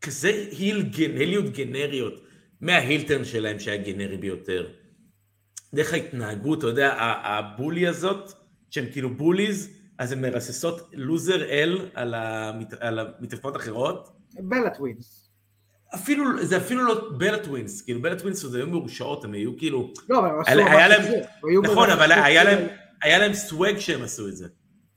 [0.00, 2.22] כזה heel, היליות גנריות
[2.60, 4.72] מה heel turn שלהם שהיה גנרי ביותר.
[5.74, 6.94] דרך ההתנהגות, אתה יודע,
[7.24, 8.32] ה bully הזאת,
[8.70, 12.74] שהן כאילו bullies, אז הן מרססות loser L על, המת,
[13.56, 14.08] אחרות.
[14.38, 15.29] Bella Twins.
[15.94, 19.92] אפילו, זה אפילו לא Bella Twins, כאילו Bella Twins עוד היו מרושעות, הם היו כאילו...
[20.08, 21.72] לא, אבל הם עשו ממש את זה.
[21.72, 22.68] נכון, אבל היה להם,
[23.02, 24.48] היה להם סוואג שהם עשו את זה.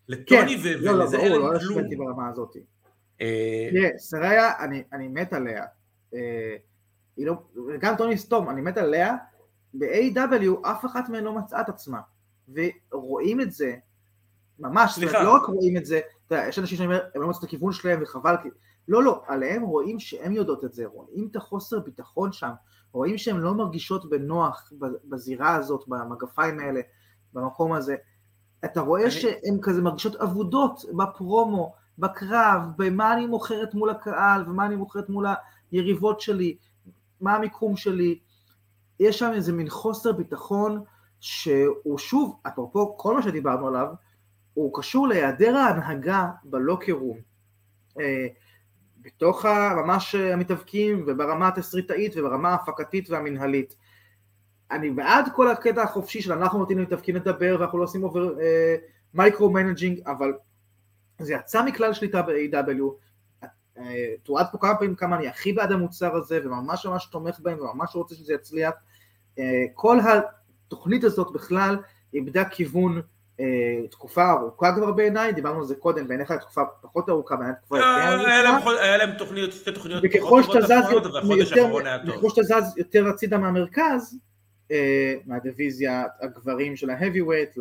[0.08, 2.56] לטוני כן, ולזה לא, לא, ברור, לא השוויתי ברמה הזאת.
[3.22, 4.52] אה, תראה, סריה,
[4.94, 5.64] אני מת עליה.
[6.16, 6.56] אה,
[7.18, 7.34] לא,
[7.68, 9.16] וגם טוני סטורם, אני מת עליה,
[9.74, 12.00] ב-AW אף אחת מהן לא מצאה את עצמה,
[12.91, 13.76] ורואים את זה,
[14.60, 17.39] ממש, סליחה, לא רק רואים את זה, אתה יודע, יש אנשים אומר, הם לא מצאו
[17.39, 18.36] את הכיוון שלהם וחבל.
[18.88, 22.52] לא, לא, עליהם רואים שהן יודעות את זה, רואים את החוסר ביטחון שם,
[22.92, 24.72] רואים שהן לא מרגישות בנוח
[25.06, 26.82] בזירה הזאת, במגפיים האלה,
[27.34, 27.96] במקום הזה.
[28.66, 29.12] אתה רואה אני...
[29.12, 35.26] שהן כזה מרגישות אבודות בפרומו, בקרב, במה אני מוכרת מול הקהל, ומה אני מוכרת מול
[35.72, 36.58] היריבות שלי,
[37.22, 38.20] מה המיקום שלי.
[39.00, 40.84] יש שם איזה מין חוסר ביטחון
[41.20, 43.88] שהוא שוב, אפרופו כל מה שדיברנו עליו,
[44.54, 47.18] הוא קשור להיעדר ההנהגה בלוקר רום.
[49.06, 49.45] אה, בתוך
[49.76, 53.76] ממש המתאבקים וברמה התסריטאית וברמה ההפקתית והמנהלית.
[54.72, 58.34] אני בעד כל הקטע החופשי של אנחנו נותנים למתאבקים לדבר ואנחנו לא עושים over
[59.14, 60.34] micromanaging אבל
[61.20, 63.04] זה יצא מכלל שליטה ב-AEW
[63.78, 67.60] אה, תועד פה כמה פעמים כמה אני הכי בעד המוצר הזה וממש ממש תומך בהם
[67.60, 68.74] וממש רוצה שזה יצליח
[69.39, 71.78] אה, כל התוכנית הזאת בכלל
[72.14, 73.01] איבדה כיוון אה,
[73.92, 77.90] תקופה ארוכה כבר בעיניי, דיברנו על זה קודם, בעיניך תקופה פחות ארוכה, בעיניי תקופה יותר
[77.90, 78.72] ארוכה.
[78.82, 80.04] היה להם תוכניות, שתי תוכניות
[82.08, 84.20] וככל שאתה זז יותר הצידה מהמרכז,
[84.72, 87.60] אה, מהדיוויזיה הגברים של ה-heavyweight,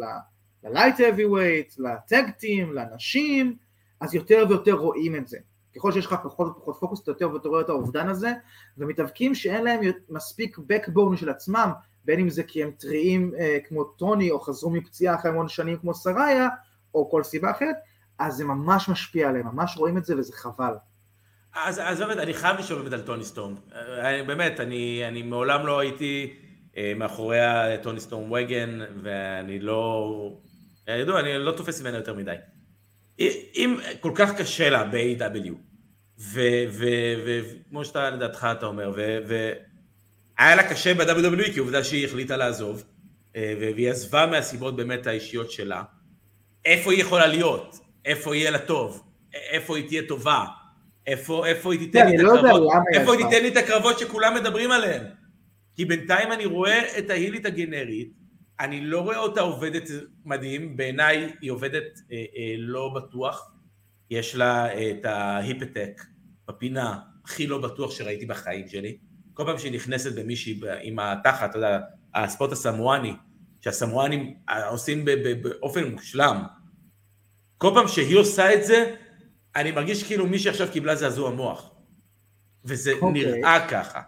[0.65, 3.57] ל-light heavyweight, לטאג טים, לנשים,
[4.01, 5.39] אז יותר ויותר רואים את זה.
[5.77, 8.33] ככל שיש לך פחות ופחות פוקוס, אתה יותר ויותר רואה את האובדן הזה,
[8.79, 11.71] ומתאבקים שאין להם מספיק backbone של עצמם,
[12.05, 15.77] בין אם זה כי הם טריים אה, כמו טוני או חזרו מפציעה אחרי המון שנים
[15.79, 16.49] כמו סראיה
[16.95, 17.77] או כל סיבה אחרת,
[18.19, 20.75] אז זה ממש משפיע עליהם, ממש רואים את זה וזה חבל.
[21.55, 23.55] אז, אז באמת, אני חייב לשאול באמת על טוני סטורם.
[23.75, 26.35] אה, אני, באמת, אני, אני מעולם לא הייתי
[26.77, 30.33] אה, מאחורי הטוני סטורם וגן, ואני לא...
[30.89, 32.35] אה, ידוע, אני לא תופס ממנו יותר מדי.
[33.57, 35.53] אם כל כך קשה לה ב-AW,
[36.29, 38.93] וכמו שאתה לדעתך אתה אומר,
[39.29, 39.53] ו...
[40.39, 42.85] היה לה קשה ב-WWE כי עובדה שהיא החליטה לעזוב,
[43.37, 45.83] אה, והיא עזבה מהסיבות באמת האישיות שלה.
[46.65, 47.79] איפה היא יכולה להיות?
[48.05, 49.03] איפה יהיה לה טוב?
[49.35, 50.45] איפה היא תהיה טובה?
[51.07, 52.73] איפה, איפה היא תיתן לי את לא הקרבות?
[52.95, 55.03] איפה היא תיתן לי את הקרבות שכולם מדברים עליהן?
[55.77, 58.13] כי בינתיים אני רואה את ההילית הגנרית,
[58.63, 59.83] אני לא רואה אותה עובדת
[60.25, 63.53] מדהים, בעיניי היא עובדת אה, אה, לא בטוח,
[64.11, 66.03] יש לה אה, את ההיפטק
[66.49, 68.99] בפינה הכי לא בטוח שראיתי בחיים שלי.
[69.35, 71.81] כל פעם שהיא נכנסת במישהי עם התחת, אתה יודע,
[72.15, 73.13] הספורט הסמואני,
[73.61, 74.35] שהסמואנים
[74.69, 75.05] עושים
[75.43, 76.43] באופן מושלם,
[77.59, 78.95] כל פעם שהיא עושה את זה,
[79.57, 81.71] אני מרגיש כאילו מישהי עכשיו קיבלה זעזוע מוח.
[82.65, 82.95] וזה okay.
[82.95, 83.13] אוקיי.
[83.13, 84.01] נראה ככה.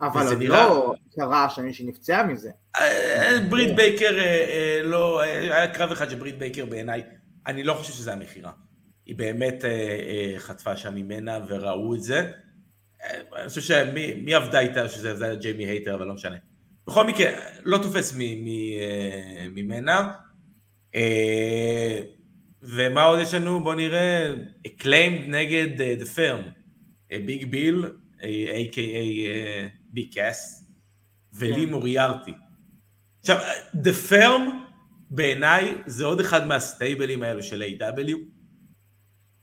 [0.00, 0.68] אבל עוד נראה...
[0.68, 2.50] לא קרה שמישהי נפצעה מזה.
[2.76, 3.76] אה, ברית.
[3.76, 7.02] בייקר, אה, לא, היה קרב אחד של ברית בייקר בעיניי,
[7.46, 8.52] אני לא חושב שזה המכירה.
[9.06, 12.30] היא באמת אה, חטפה שם ממנה וראו את זה.
[13.36, 16.36] אני חושב שמי עבדה איתה, שזה היה ג'יימי הייטר, אבל לא משנה.
[16.86, 17.30] בכל מקרה,
[17.64, 20.12] לא תופס אה, ממנה.
[20.94, 22.00] אה,
[22.62, 23.60] ומה עוד יש לנו?
[23.62, 24.34] בואו נראה,
[24.66, 25.68] Acclaimed נגד
[26.00, 26.42] The Firm,
[27.26, 27.84] ביג ביל,
[28.20, 29.06] a.k.a
[29.96, 30.64] ביג קאס,
[31.32, 31.72] ולי כן.
[31.72, 32.34] מוריארטי.
[33.20, 33.36] עכשיו,
[33.74, 34.42] The Firm
[35.10, 38.16] בעיניי זה עוד אחד מהסטייבלים האלו של AEW.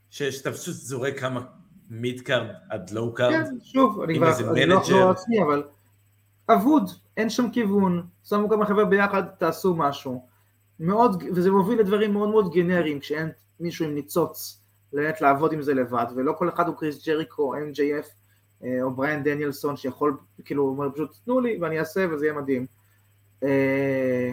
[0.10, 1.42] שאתה פשוט זורק כמה
[1.90, 3.34] mid card עד low card?
[3.34, 5.64] כן, שוב, אני כבר, אני לא אחזור על עצמי, אבל
[6.50, 10.28] אבוד, אין שם כיוון, שמו כמה חבר'ה ביחד, תעשו משהו.
[10.80, 13.30] מאוד, וזה מוביל לדברים מאוד מאוד גנריים, כשאין
[13.60, 14.62] מישהו עם ניצוץ,
[14.94, 18.23] באמת לעבוד עם זה לבד, ולא כל אחד הוא קריס ג'ריקו, MJF,
[18.82, 22.66] או בריאן דניאלסון, שיכול, כאילו, הוא אומר פשוט, תנו לי ואני אעשה וזה יהיה מדהים.
[23.44, 24.32] אה,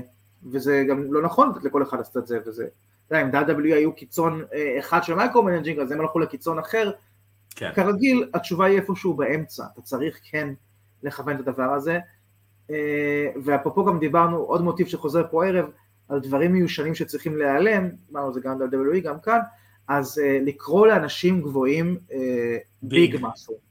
[0.53, 2.67] וזה גם לא נכון לתת לכל אחד לעשות את זה, וזה,
[3.07, 6.59] אתה יודע, אם WWE היו קיצון אה, אחד של micro managing, אז הם הלכו לקיצון
[6.59, 6.91] אחר,
[7.51, 7.73] כן.
[7.75, 10.49] כרגיל התשובה היא איפשהו באמצע, אתה צריך כן
[11.03, 11.99] לכוון את הדבר הזה,
[12.71, 15.71] אה, ואפרופו גם דיברנו עוד מוטיב שחוזר פה הערב,
[16.09, 19.39] על דברים מיושנים שצריכים להיעלם, אמרנו זה גם ב-WWE גם כאן,
[19.89, 23.70] אז אה, לקרוא לאנשים גבוהים אה, big משהו.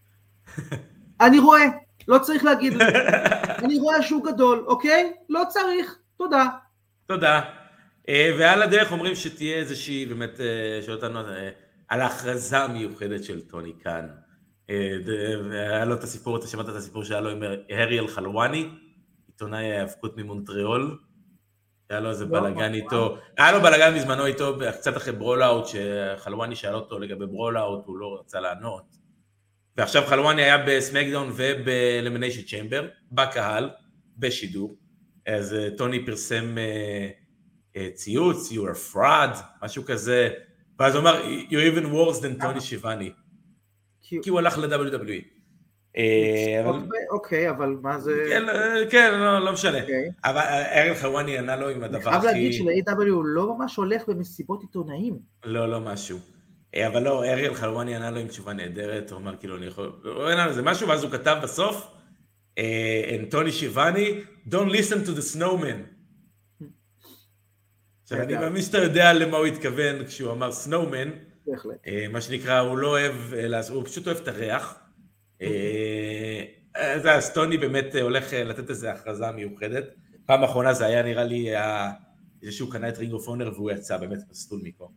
[1.21, 1.65] אני רואה,
[2.07, 2.83] לא צריך להגיד זה,
[3.63, 5.13] אני רואה שהוא גדול, אוקיי?
[5.29, 6.47] לא צריך, תודה.
[7.05, 7.41] תודה.
[8.09, 10.39] ועל הדרך אומרים שתהיה איזושהי, באמת,
[10.85, 11.19] שואל אותנו,
[11.87, 14.07] על ההכרזה המיוחדת של טוני קאן.
[14.69, 14.97] אה,
[15.51, 18.69] היה לו את הסיפור, אתה שמעת את הסיפור שהיה לו עם אריאל חלואני,
[19.27, 20.97] עיתונאי ההיאבקות ממונטריאול,
[21.89, 25.65] היה לו איזה לא, בלאגן איתו, היה לו בלאגן בזמנו איתו, קצת אחרי Brawl Out,
[25.65, 28.98] שחלואני שאל אותו לגבי Brawl Out, הוא לא רצה לענות.
[29.79, 33.69] ועכשיו חלואני היה ב SmackDown וב Elimination Chamber, בקהל,
[34.17, 34.77] בשידור,
[35.27, 36.55] אז אה, טוני פרסם
[37.75, 40.29] אה, ציוץ, you are fraud, משהו כזה,
[40.79, 43.11] ואז הוא אמר, you're even worse than טוני שיבני.
[44.21, 45.23] כי הוא הלך ל-WWE.
[45.97, 48.25] אה, אבל- אוקיי, אבל מה זה...
[48.29, 48.53] כן, לא-
[48.89, 49.81] כן, לא לא משנה.
[49.81, 50.09] אוקיי.
[50.25, 50.41] אבל
[50.75, 52.57] אריאל חוואני ענה לו עם אני הדבר חייב להגיד הכי...
[52.57, 55.19] של-AW לא ממש הולך במסיבות עיתונאים.
[55.45, 56.17] לא, לא משהו.
[56.75, 59.91] אה, אבל לא, אריאל חלואני ענה לו עם תשובה נהדרת, הוא אמר כאילו אני יכול...
[60.03, 61.87] הוא ענה לזה משהו, ואז הוא כתב בסוף,
[62.57, 65.99] אה, טוני שיבני, Don't listen to the snowman.
[68.03, 68.33] עכשיו, אני.
[68.33, 71.09] מאמין שאתה יודע למה הוא התכוון כשהוא אמר snowman,
[71.45, 71.75] בהחלט.
[71.87, 74.79] אה, מה שנקרא, הוא לא אוהב, אה, הוא פשוט אוהב את הריח.
[75.41, 76.45] אה,
[77.15, 79.85] אז טוני באמת אה, הולך אה, לתת איזו הכרזה מיוחדת.
[80.25, 81.49] פעם אחרונה זה היה נראה לי,
[82.41, 84.89] זה שהוא קנה את רינג אוף אונר והוא יצא באמת מסלול מפה.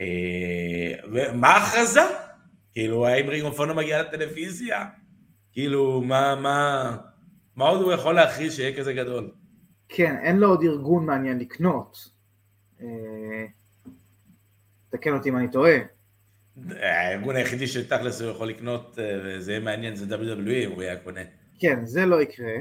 [0.00, 2.00] אה, ומה ההכרזה?
[2.72, 3.26] כאילו, האם
[3.58, 4.84] אונר מגיע לטלוויזיה?
[5.52, 6.96] כאילו, מה, מה,
[7.56, 9.30] מה עוד הוא יכול להכריז שיהיה כזה גדול?
[9.88, 11.96] כן, אין לו עוד ארגון מעניין לקנות.
[12.80, 12.86] אה,
[14.90, 15.76] תקן אותי אם אני טועה.
[16.70, 20.96] הארגון היחידי שתכלס הוא יכול לקנות, אה, וזה יהיה מעניין, זה WWE, אם הוא היה
[20.96, 21.20] קונה.
[21.58, 22.54] כן, זה לא יקרה.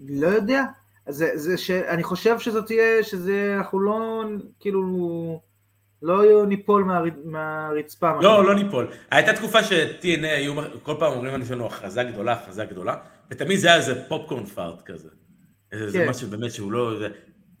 [0.00, 0.62] לא יודע.
[1.08, 1.70] זה, זה ש...
[1.70, 4.22] אני חושב שזאת תהיה, שזה, אנחנו לא,
[4.60, 4.82] כאילו,
[6.02, 8.12] לא ניפול מה, מהרצפה.
[8.12, 8.54] מה לא, שנקרא.
[8.54, 8.86] לא ניפול.
[9.10, 12.96] הייתה תקופה ש-TNA היו, כל פעם אומרים לנו שלנו הכרזה גדולה, הכרזה גדולה,
[13.30, 15.08] ותמיד זה היה איזה פופקורן פארט כזה.
[15.72, 16.08] איזה זה כן.
[16.10, 16.98] משהו באמת שהוא לא...
[16.98, 17.08] זה-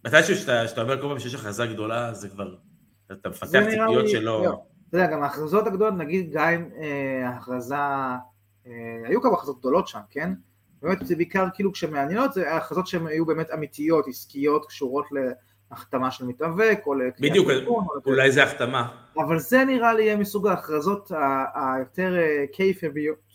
[0.04, 2.54] מתישהו שאתה אומר כל פעם שיש הכרזה גדולה, זה כבר...
[3.12, 4.44] אתה מפתח זה ציפיות שלא...
[4.44, 4.62] לא.
[4.88, 8.72] אתה יודע, גם ההכרזות הגדולות, נגיד גם אם אה, ההכרזה, אה,
[9.04, 10.32] היו כמה הכרזות גדולות שם, כן?
[10.84, 15.04] באמת זה בעיקר כאילו כשמעניינות, זה הכרזות שהן היו באמת אמיתיות, עסקיות, קשורות
[15.70, 18.88] להחתמה של מתאבק, או לקניית בדיוק, או אולי זה החתמה.
[19.16, 21.10] אבל זה נראה לי יהיה מסוג ההכרזות
[21.54, 23.34] היותר אה, קייפביות,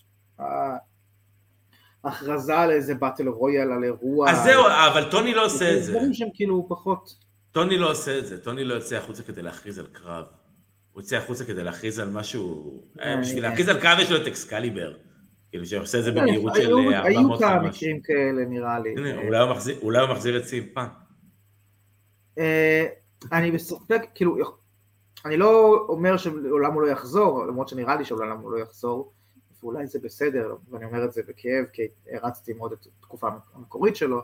[2.04, 5.92] ההכרזה על איזה באטל רויאל, על אירוע, אז זהו, אבל טוני לא עושה את זה.
[5.92, 7.16] דברים שהם כאילו פחות,
[7.52, 10.26] טוני לא עושה את זה, טוני לא יוצא החוצה כדי להכריז על קרב.
[10.92, 12.74] הוא יוצא החוצה כדי להכריז על משהו...
[13.00, 13.50] אה, אה, בשביל אה.
[13.50, 14.94] להכריז על קרב יש לו את אקסקליבר.
[15.50, 17.62] כאילו שעושה את זה במהירות של היו- אה, היו 400 כמה.
[17.62, 18.96] מקרים כאלה נראה לי.
[19.82, 20.86] אולי הוא מחזיר- את סימפן.
[22.38, 22.86] אה,
[23.32, 24.38] אני בספק, כאילו,
[25.26, 29.12] אני לא אומר שלעולם הוא לא יחזור, למרות שנראה לי שלעולם הוא לא יחזור,
[29.64, 31.82] ואולי זה בסדר, ואני אומר את זה בכאב, כי
[32.12, 34.22] הרצתי מאוד את התקופה המקורית שלו,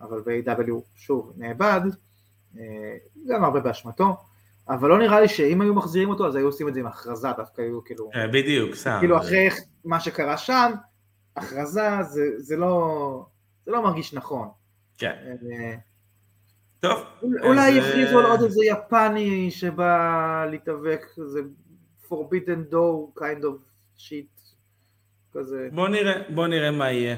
[0.00, 1.80] אבל ב-AW שוב נאבד,
[2.58, 2.62] אה,
[3.28, 4.16] גם הרבה באשמתו,
[4.68, 7.28] אבל לא נראה לי שאם היו מחזירים אותו אז היו עושים את זה עם הכרזה,
[7.36, 8.96] דווקא היו כאילו, בדיוק, סתם.
[9.00, 9.48] כאילו אחרי
[9.86, 10.72] מה שקרה שם,
[11.36, 13.26] הכרזה זה, זה לא,
[13.66, 14.48] זה לא מרגיש נכון.
[14.98, 15.16] כן.
[15.52, 15.74] אה,
[16.80, 17.04] טוב.
[17.42, 21.40] אולי יכריזו על אה, עוד איזה יפני שבא להתאבק, איזה
[22.08, 23.56] forbidden door kind of
[23.98, 24.54] shit
[25.34, 25.68] כזה.
[25.72, 27.16] בוא נראה, בוא נראה מה יהיה.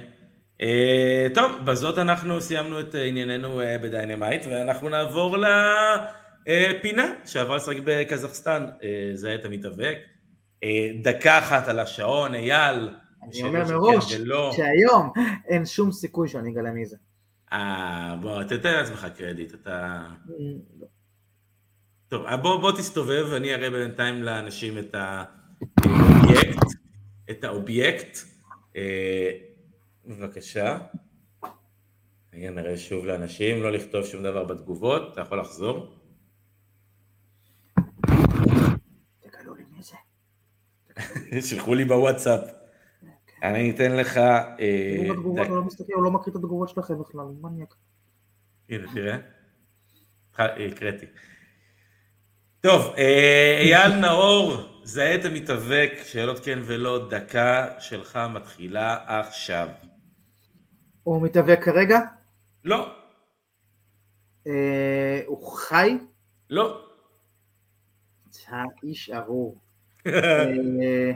[0.61, 5.37] אה, טוב, בזאת אנחנו סיימנו את ענייננו אה, ב Dynamite, ואנחנו נעבור
[6.47, 9.99] לפינה שעברה לשחק בקזחסטן, אה, זה את המתאבק.
[10.65, 12.91] אה, דקה אחת על השעון, אייל.
[13.23, 14.13] אני אומר מראש.
[14.57, 15.13] שהיום
[15.49, 16.97] אין שום סיכוי שאני אגלה מי זה.
[17.53, 20.03] אה, בוא, תתן לעצמך קרדיט, אתה...
[20.81, 20.87] לא.
[22.09, 26.67] טוב, אה, בוא, בוא תסתובב, אני אראה בינתיים לאנשים את האובייקט,
[27.31, 28.19] את האובייקט.
[28.77, 29.31] אה,
[30.07, 30.79] בבקשה.
[32.35, 35.95] רגע, נראה שוב לאנשים, לא לכתוב שום דבר בתגובות, אתה יכול לחזור.
[39.21, 39.97] תגלו לי מי זה.
[41.49, 42.41] שלחו לי בוואטסאפ.
[43.43, 44.17] אני אתן לך...
[44.17, 47.75] אה, דק- הוא לא מסתכל, הוא לא מקריא את התגובות שלכם בכלל, מניאק.
[48.69, 49.17] הנה, תראה.
[50.35, 51.07] התח- הקראתי.
[52.61, 54.53] טוב, אה, אייל נאור,
[54.85, 59.69] זהה את המתאבק, שאלות כן ולא, דקה שלך מתחילה עכשיו.
[61.03, 62.01] הוא מתאבק כרגע?
[62.65, 62.93] לא,
[64.47, 65.99] אה, הוא חי?
[66.51, 66.85] לא.
[68.49, 69.59] האיש ארור.
[70.07, 71.13] אה,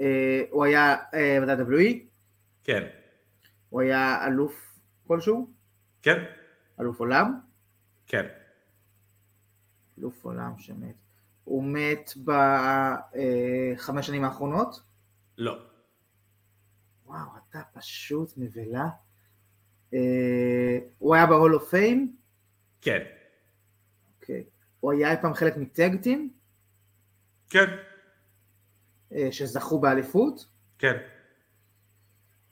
[0.00, 1.96] אה, הוא היה אה, ב-WWE?
[2.64, 2.86] כן,
[3.68, 5.50] הוא היה אלוף כלשהו?
[6.02, 6.24] כן,
[6.80, 7.40] אלוף עולם?
[8.06, 8.26] כן.
[9.98, 10.94] אלוף עולם שמת.
[11.44, 14.80] הוא מת בחמש שנים האחרונות?
[15.38, 15.58] לא.
[17.06, 18.88] וואו, אתה פשוט נבלה.
[20.98, 21.98] הוא היה ב-Hall of Fame?
[22.80, 23.02] כן,
[24.14, 24.44] אוקיי.
[24.80, 26.32] הוא היה אי פעם חלק מטגטים
[27.50, 27.64] כן,
[29.12, 30.46] אה, שזכו באליפות?
[30.78, 30.96] כן.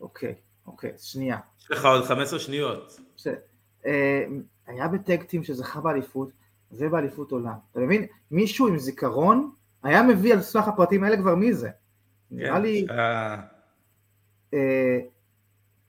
[0.01, 0.35] אוקיי,
[0.67, 1.39] אוקיי, שנייה.
[1.61, 3.01] יש לך עוד 15 שניות.
[3.17, 3.37] בסדר.
[3.87, 4.25] אה,
[4.67, 6.29] היה בטגטים שזכה באליפות
[6.73, 7.55] ובאליפות עולם.
[7.73, 8.07] אתה מבין?
[8.31, 11.71] מישהו עם זיכרון היה מביא על סמך הפרטים האלה כבר מי זה.
[12.31, 12.69] נראה כן, לי...
[12.69, 12.91] יש לך-
[14.55, 14.99] אה,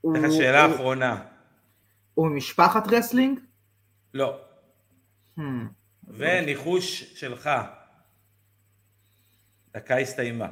[0.04, 1.24] לך שאלה הוא- אחרונה.
[2.14, 3.40] הוא ממשפחת wrestling?
[4.14, 4.40] לא.
[5.38, 5.42] Hmm.
[6.08, 7.50] וניחוש שלך.
[9.76, 10.48] דקה הסתיימה.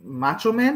[0.00, 0.74] Macho Man?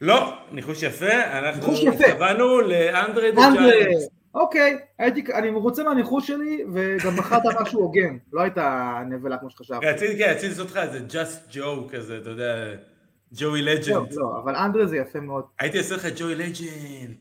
[0.00, 1.72] לא, ניחוש יפה, אנחנו.
[1.72, 4.02] התכוונו ל André the Giant.
[4.34, 9.86] אוקיי, הייתי, אני מרוצה מהניחוש שלי, וגם בחרת משהו הוגן, לא הייתה נבלה כמו שחשבתי.
[9.86, 12.74] רציתי, כן, רציתי לעשות לך איזה just joe כזה, אתה יודע,
[13.32, 13.88] ג'וי לג'נד.
[13.88, 15.44] לא, לא, אבל אנדרה זה יפה מאוד.
[15.58, 17.16] הייתי עושה לך ג'וי לג'נד.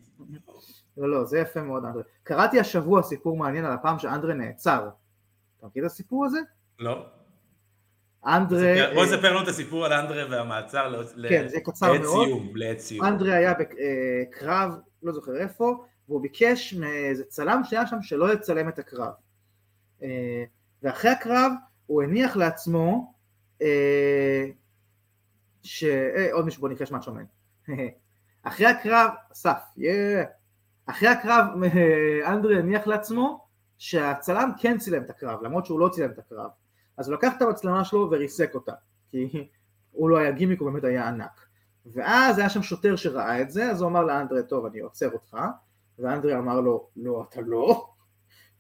[0.98, 2.04] לא, לא, זה יפה מאוד, אנדרה.
[2.24, 4.90] קראתי השבוע סיפור מעניין על הפעם שאנדרה נעצר.
[5.60, 6.40] אתה מכיר את הסיפור הזה?
[6.80, 7.06] לא.
[8.26, 8.94] אנדרה...
[8.94, 12.28] בוא אה, נספר לנו את הסיפור על אנדרה והמעצר כן, זה קצר לעת מאוד.
[12.28, 13.06] סיום, לעת סיום.
[13.06, 14.72] אנדרה היה בקרב,
[15.04, 19.12] לא זוכר איפה, והוא ביקש מאיזה צלם שהיה שם שלא יצלם את הקרב.
[20.04, 20.44] אה,
[20.84, 21.52] ואחרי הקרב
[21.86, 23.14] הוא הניח לעצמו
[23.62, 24.46] אה,
[25.64, 25.84] ש...
[25.84, 27.22] אה, עוד מישהו בוא ניחש מה שומע.
[28.44, 29.60] אחרי הקרב, אסף.
[30.86, 33.48] אחרי הקרב אה, אנדרה הניח לעצמו
[33.78, 36.50] שהצלם כן צילם את הקרב, למרות שהוא לא צילם את הקרב.
[36.98, 38.74] אז הוא לקח את המצלמה שלו וריסק אותה,
[39.10, 39.48] כי
[39.92, 41.48] הוא לא היה גימיק, הוא באמת היה ענק.
[41.86, 45.38] ואז היה שם שוטר שראה את זה, אז הוא אמר לאנדרה, טוב, אני עוצר אותך,
[46.00, 47.88] ואנדרה אמר לו, לא, אתה לא.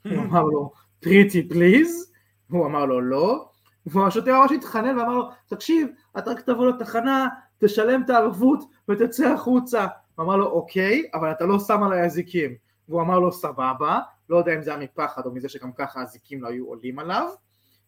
[0.06, 2.12] הוא אמר לו, פריטי פליז,
[2.50, 3.50] הוא אמר לו, לא.
[3.86, 7.28] והשוטר ממש התחנן ואמר לו, תקשיב, אתה רק תבוא לתחנה,
[7.58, 9.88] תשלם את הערבות ותצא החוצה.
[10.16, 12.56] הוא אמר לו, אוקיי, אבל אתה לא שם עליי אזיקים.
[12.90, 16.44] והוא אמר לו, סבבה, לא יודע אם זה היה מפחד או מזה שגם ככה האזיקים
[16.44, 17.30] לא היו עולים עליו.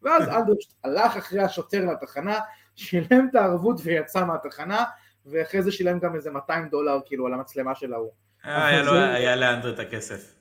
[0.03, 2.39] ואז אנדרה פשוט הלך אחרי השוטר לתחנה,
[2.75, 4.83] שילם את הערבות ויצא מהתחנה,
[5.25, 8.11] ואחרי זה שילם גם איזה 200 דולר כאילו על המצלמה של ההוא.
[8.45, 8.67] אה,
[9.15, 10.35] היה לאנדרה את הכסף.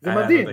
[0.00, 0.48] זה מדהים.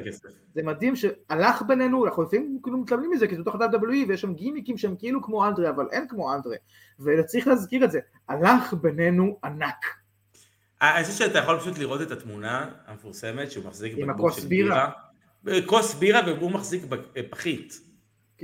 [0.55, 4.33] זה מדהים שהלך בינינו, אנחנו לפעמים כאילו מתלבנים מזה, כי זה בתוך ה-WWE ויש שם
[4.33, 6.55] גימיקים שהם כאילו כמו אנדרה, אבל אין כמו אנדרה.
[6.99, 7.99] וצריך להזכיר את זה,
[8.29, 9.85] הלך בינינו ענק.
[10.81, 14.41] אה, אני חושב שאתה יכול פשוט לראות את התמונה המפורסמת שהוא מחזיק עם בקבוק הכוס
[14.41, 14.89] של בירה.
[15.43, 15.61] בירה.
[15.65, 16.83] כוס בירה והוא מחזיק
[17.29, 17.79] פחית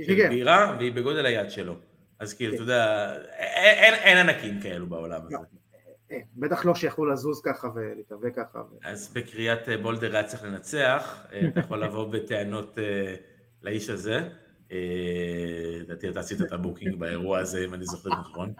[0.02, 1.74] של כן, בירה והיא בגודל היד שלו.
[2.18, 2.54] אז כאילו, כן.
[2.56, 5.34] אתה יודע, אין- ענקים כאלו בעולם הזה.
[5.34, 5.40] לא.
[6.12, 8.58] אה, בטח לא שיכלו לזוז ככה ולהתאבק ככה.
[8.84, 12.78] אז בקריאת אה, בולדר היה צריך לנצח, אה, אתה יכול לבוא בטענות
[13.62, 14.28] לאיש הזה.
[15.80, 18.52] לדעתי אתה עשית את ה booking באירוע הזה, אם אני זוכר נכון.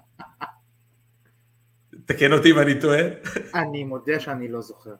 [2.07, 3.01] תקן אותי אם אני טועה.
[3.55, 4.95] אני מודה שאני לא זוכר.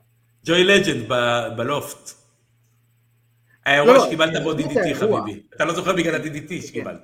[0.45, 2.24] ג'וי לג'נד ב- בלופט.
[3.65, 4.93] האירוע לא, שקיבלת אני בו DDT.
[4.95, 5.41] חביבי.
[5.55, 7.01] אתה לא זוכר בגלל ה-DDT שקיבלת.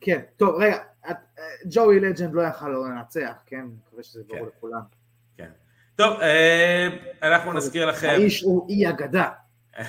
[0.00, 0.76] כן, טוב, רגע,
[1.10, 3.56] את- אה, ג'וי לג'נד לא יכל לא לנצח, כן?
[3.56, 4.46] אני מקווה שזה ברור כן.
[4.56, 4.80] לכולם.
[5.36, 5.50] כן.
[5.96, 6.88] טוב, אה,
[7.22, 8.08] אנחנו נזכיר לכם.
[8.08, 9.28] האיש הוא אי אגדה.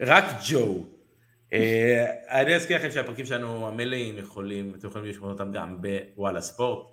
[0.00, 0.84] רק ג'ו.
[1.52, 2.06] אה,
[2.42, 5.78] אני אזכיר לכם שהפרקים שלנו המלאים יכולים, אתם יכולים לשמוע אותם גם
[6.16, 6.86] בוואלה ספורט.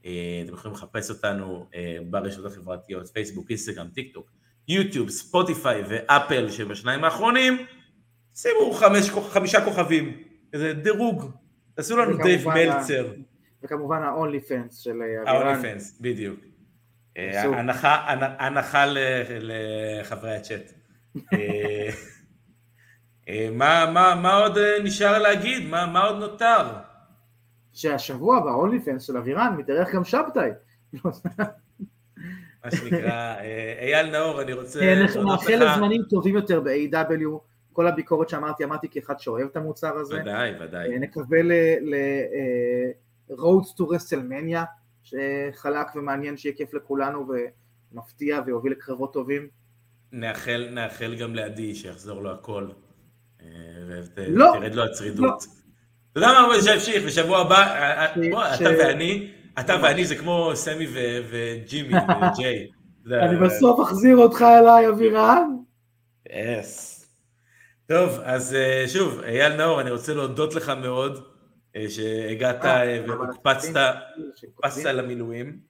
[0.00, 0.08] אתם
[0.54, 1.66] יכולים לחפש אותנו
[2.10, 4.30] ברשתות החברתיות, פייסבוק, אינסטגרם, טיק טוק,
[4.68, 7.66] יוטיוב, ספוטיפיי ואפל שבשניים האחרונים.
[8.34, 11.30] שימו חמש, חמישה כוכבים, איזה דירוג.
[11.74, 13.12] תעשו לנו דייב מלצר,
[13.62, 15.46] וכמובן ה-only fans של אה, אבירן.
[15.46, 16.40] ה-only fans, בדיוק.
[17.16, 17.42] אה.
[17.42, 18.84] הנחה- הנ- הנחה
[19.40, 20.72] לחברי הצ'אט.
[21.32, 21.88] אה,
[23.52, 25.68] מה, מה, מה עוד נשאר להגיד?
[25.68, 26.66] מה, מה עוד נותר?
[27.72, 30.50] שהשבוע ב-only fans של אבירן מתארח גם שבתאי.
[32.64, 35.54] מה שנקרא, אה, אייל נאור, אני רוצה כן, אנחנו נאחל.
[35.54, 37.38] לזמנים טובים יותר ב-AW,
[37.72, 40.20] כל הביקורת שאמרתי, אמרתי כאחד שאוהב את המוצר הזה.
[40.20, 40.92] ודאי, ודאי.
[40.92, 44.64] אה, נקווה ל-Roads to WrestleMania,
[45.02, 47.28] שחלק ומעניין שיהיה כיף לכולנו
[47.92, 49.48] ומפתיע ויוביל לקרבות טובים.
[50.12, 52.68] נאחל, נאחל גם לעדי שיחזור לו הכל.
[53.42, 53.46] אה,
[54.28, 54.44] לא.
[54.44, 55.44] ותרד לו הצרידות.
[56.12, 59.30] אתה יודע מה, אבל שימשיך, בשבוע הבא, אה, אה, בוא, אתה ואני,
[59.60, 59.76] אתה.
[59.82, 62.70] ואני זה כמו סמי ו- וג'ימי וג'יי.
[63.12, 65.50] אני בסוף אחזיר אותך אליי, אבירן.
[66.32, 66.98] יס.
[67.86, 71.24] טוב, אז אה, שוב, אייל נאור, אני רוצה להודות לך מאוד
[71.76, 75.60] אה, שהגעת אה, והוקפצת למילואים.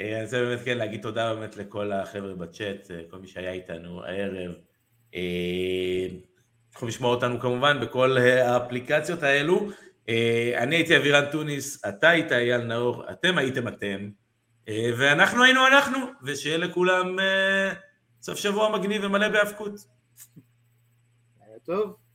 [0.00, 4.52] אני רוצה באמת כן להגיד תודה באמת לכל החבר'ה בצ'אט, כל מי שהיה איתנו הערב.
[6.74, 9.68] יכולים לשמוע אותנו כמובן בכל האפליקציות האלו.
[10.08, 14.10] אה, אני הייתי אבירן טוניס, אתה היית אייל נאור, אתם הייתם אתם,
[14.68, 17.72] אה, ואנחנו היינו אנחנו, ושיהיה לכולם אה,
[18.22, 19.72] סוף שבוע מגניב ומלא בהאבקות.
[21.64, 22.05] טוב.